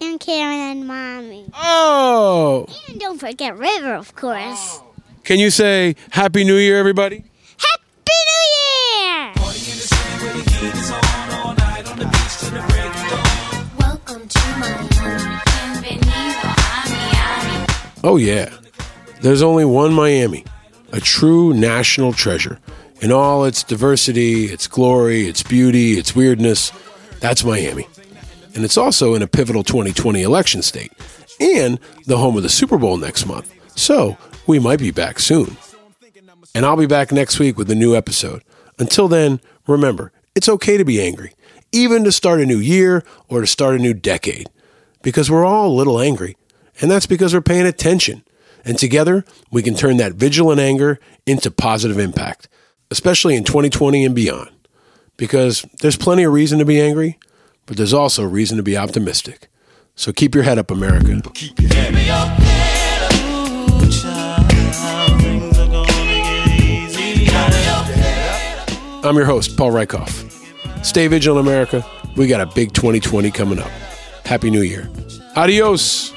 Aunt 0.00 0.20
Karen 0.20 0.52
and 0.78 0.86
Mommy. 0.86 1.46
Oh, 1.54 2.66
And 2.88 3.00
don't 3.00 3.18
forget 3.18 3.56
River, 3.56 3.94
of 3.94 4.14
course. 4.14 4.80
can 5.24 5.38
you 5.38 5.50
say 5.50 5.96
Happy 6.10 6.44
New 6.44 6.56
Year, 6.56 6.78
everybody? 6.78 7.24
Happy 7.56 8.18
New 8.30 8.44
Year! 9.02 9.32
Welcome 13.78 14.26
to 14.28 14.40
Miami. 14.58 16.00
Miami. 16.06 17.66
Oh, 18.04 18.16
yeah. 18.16 18.50
There's 19.20 19.42
only 19.42 19.64
one 19.64 19.92
Miami, 19.92 20.44
a 20.92 21.00
true 21.00 21.52
national 21.52 22.12
treasure. 22.12 22.58
In 23.00 23.12
all 23.12 23.44
its 23.44 23.62
diversity, 23.62 24.44
its 24.46 24.66
glory, 24.66 25.26
its 25.26 25.42
beauty, 25.42 25.92
its 25.98 26.14
weirdness, 26.16 26.72
that's 27.20 27.44
Miami. 27.44 27.86
And 28.56 28.64
it's 28.64 28.78
also 28.78 29.14
in 29.14 29.20
a 29.20 29.26
pivotal 29.26 29.62
2020 29.62 30.22
election 30.22 30.62
state 30.62 30.90
and 31.38 31.78
the 32.06 32.16
home 32.16 32.38
of 32.38 32.42
the 32.42 32.48
Super 32.48 32.78
Bowl 32.78 32.96
next 32.96 33.26
month. 33.26 33.52
So 33.78 34.16
we 34.46 34.58
might 34.58 34.78
be 34.78 34.90
back 34.90 35.20
soon. 35.20 35.58
And 36.54 36.64
I'll 36.64 36.78
be 36.78 36.86
back 36.86 37.12
next 37.12 37.38
week 37.38 37.58
with 37.58 37.70
a 37.70 37.74
new 37.74 37.94
episode. 37.94 38.42
Until 38.78 39.08
then, 39.08 39.40
remember, 39.66 40.10
it's 40.34 40.48
okay 40.48 40.78
to 40.78 40.86
be 40.86 41.02
angry, 41.02 41.34
even 41.70 42.02
to 42.04 42.10
start 42.10 42.40
a 42.40 42.46
new 42.46 42.58
year 42.58 43.04
or 43.28 43.42
to 43.42 43.46
start 43.46 43.74
a 43.74 43.78
new 43.78 43.92
decade, 43.92 44.48
because 45.02 45.30
we're 45.30 45.44
all 45.44 45.68
a 45.68 45.76
little 45.76 46.00
angry. 46.00 46.38
And 46.80 46.90
that's 46.90 47.06
because 47.06 47.34
we're 47.34 47.42
paying 47.42 47.66
attention. 47.66 48.24
And 48.64 48.78
together, 48.78 49.26
we 49.50 49.62
can 49.62 49.74
turn 49.74 49.98
that 49.98 50.14
vigilant 50.14 50.60
anger 50.60 50.98
into 51.26 51.50
positive 51.50 51.98
impact, 51.98 52.48
especially 52.90 53.36
in 53.36 53.44
2020 53.44 54.02
and 54.02 54.14
beyond. 54.14 54.48
Because 55.18 55.66
there's 55.82 55.96
plenty 55.96 56.24
of 56.24 56.32
reason 56.32 56.58
to 56.58 56.64
be 56.64 56.80
angry, 56.80 57.18
but 57.66 57.76
there's 57.76 57.92
also 57.92 58.24
reason 58.24 58.56
to 58.56 58.62
be 58.62 58.76
optimistic. 58.76 59.48
So 59.94 60.12
keep 60.12 60.34
your 60.34 60.44
head 60.44 60.58
up, 60.58 60.70
America. 60.70 61.20
I'm 69.04 69.16
your 69.16 69.24
host, 69.24 69.56
Paul 69.56 69.70
Rieckhoff. 69.70 70.84
Stay 70.84 71.06
vigilant, 71.06 71.46
America. 71.46 71.84
We 72.16 72.26
got 72.26 72.40
a 72.40 72.46
big 72.46 72.72
2020 72.72 73.30
coming 73.30 73.58
up. 73.58 73.70
Happy 74.24 74.50
New 74.50 74.62
Year. 74.62 74.88
Adios. 75.36 76.12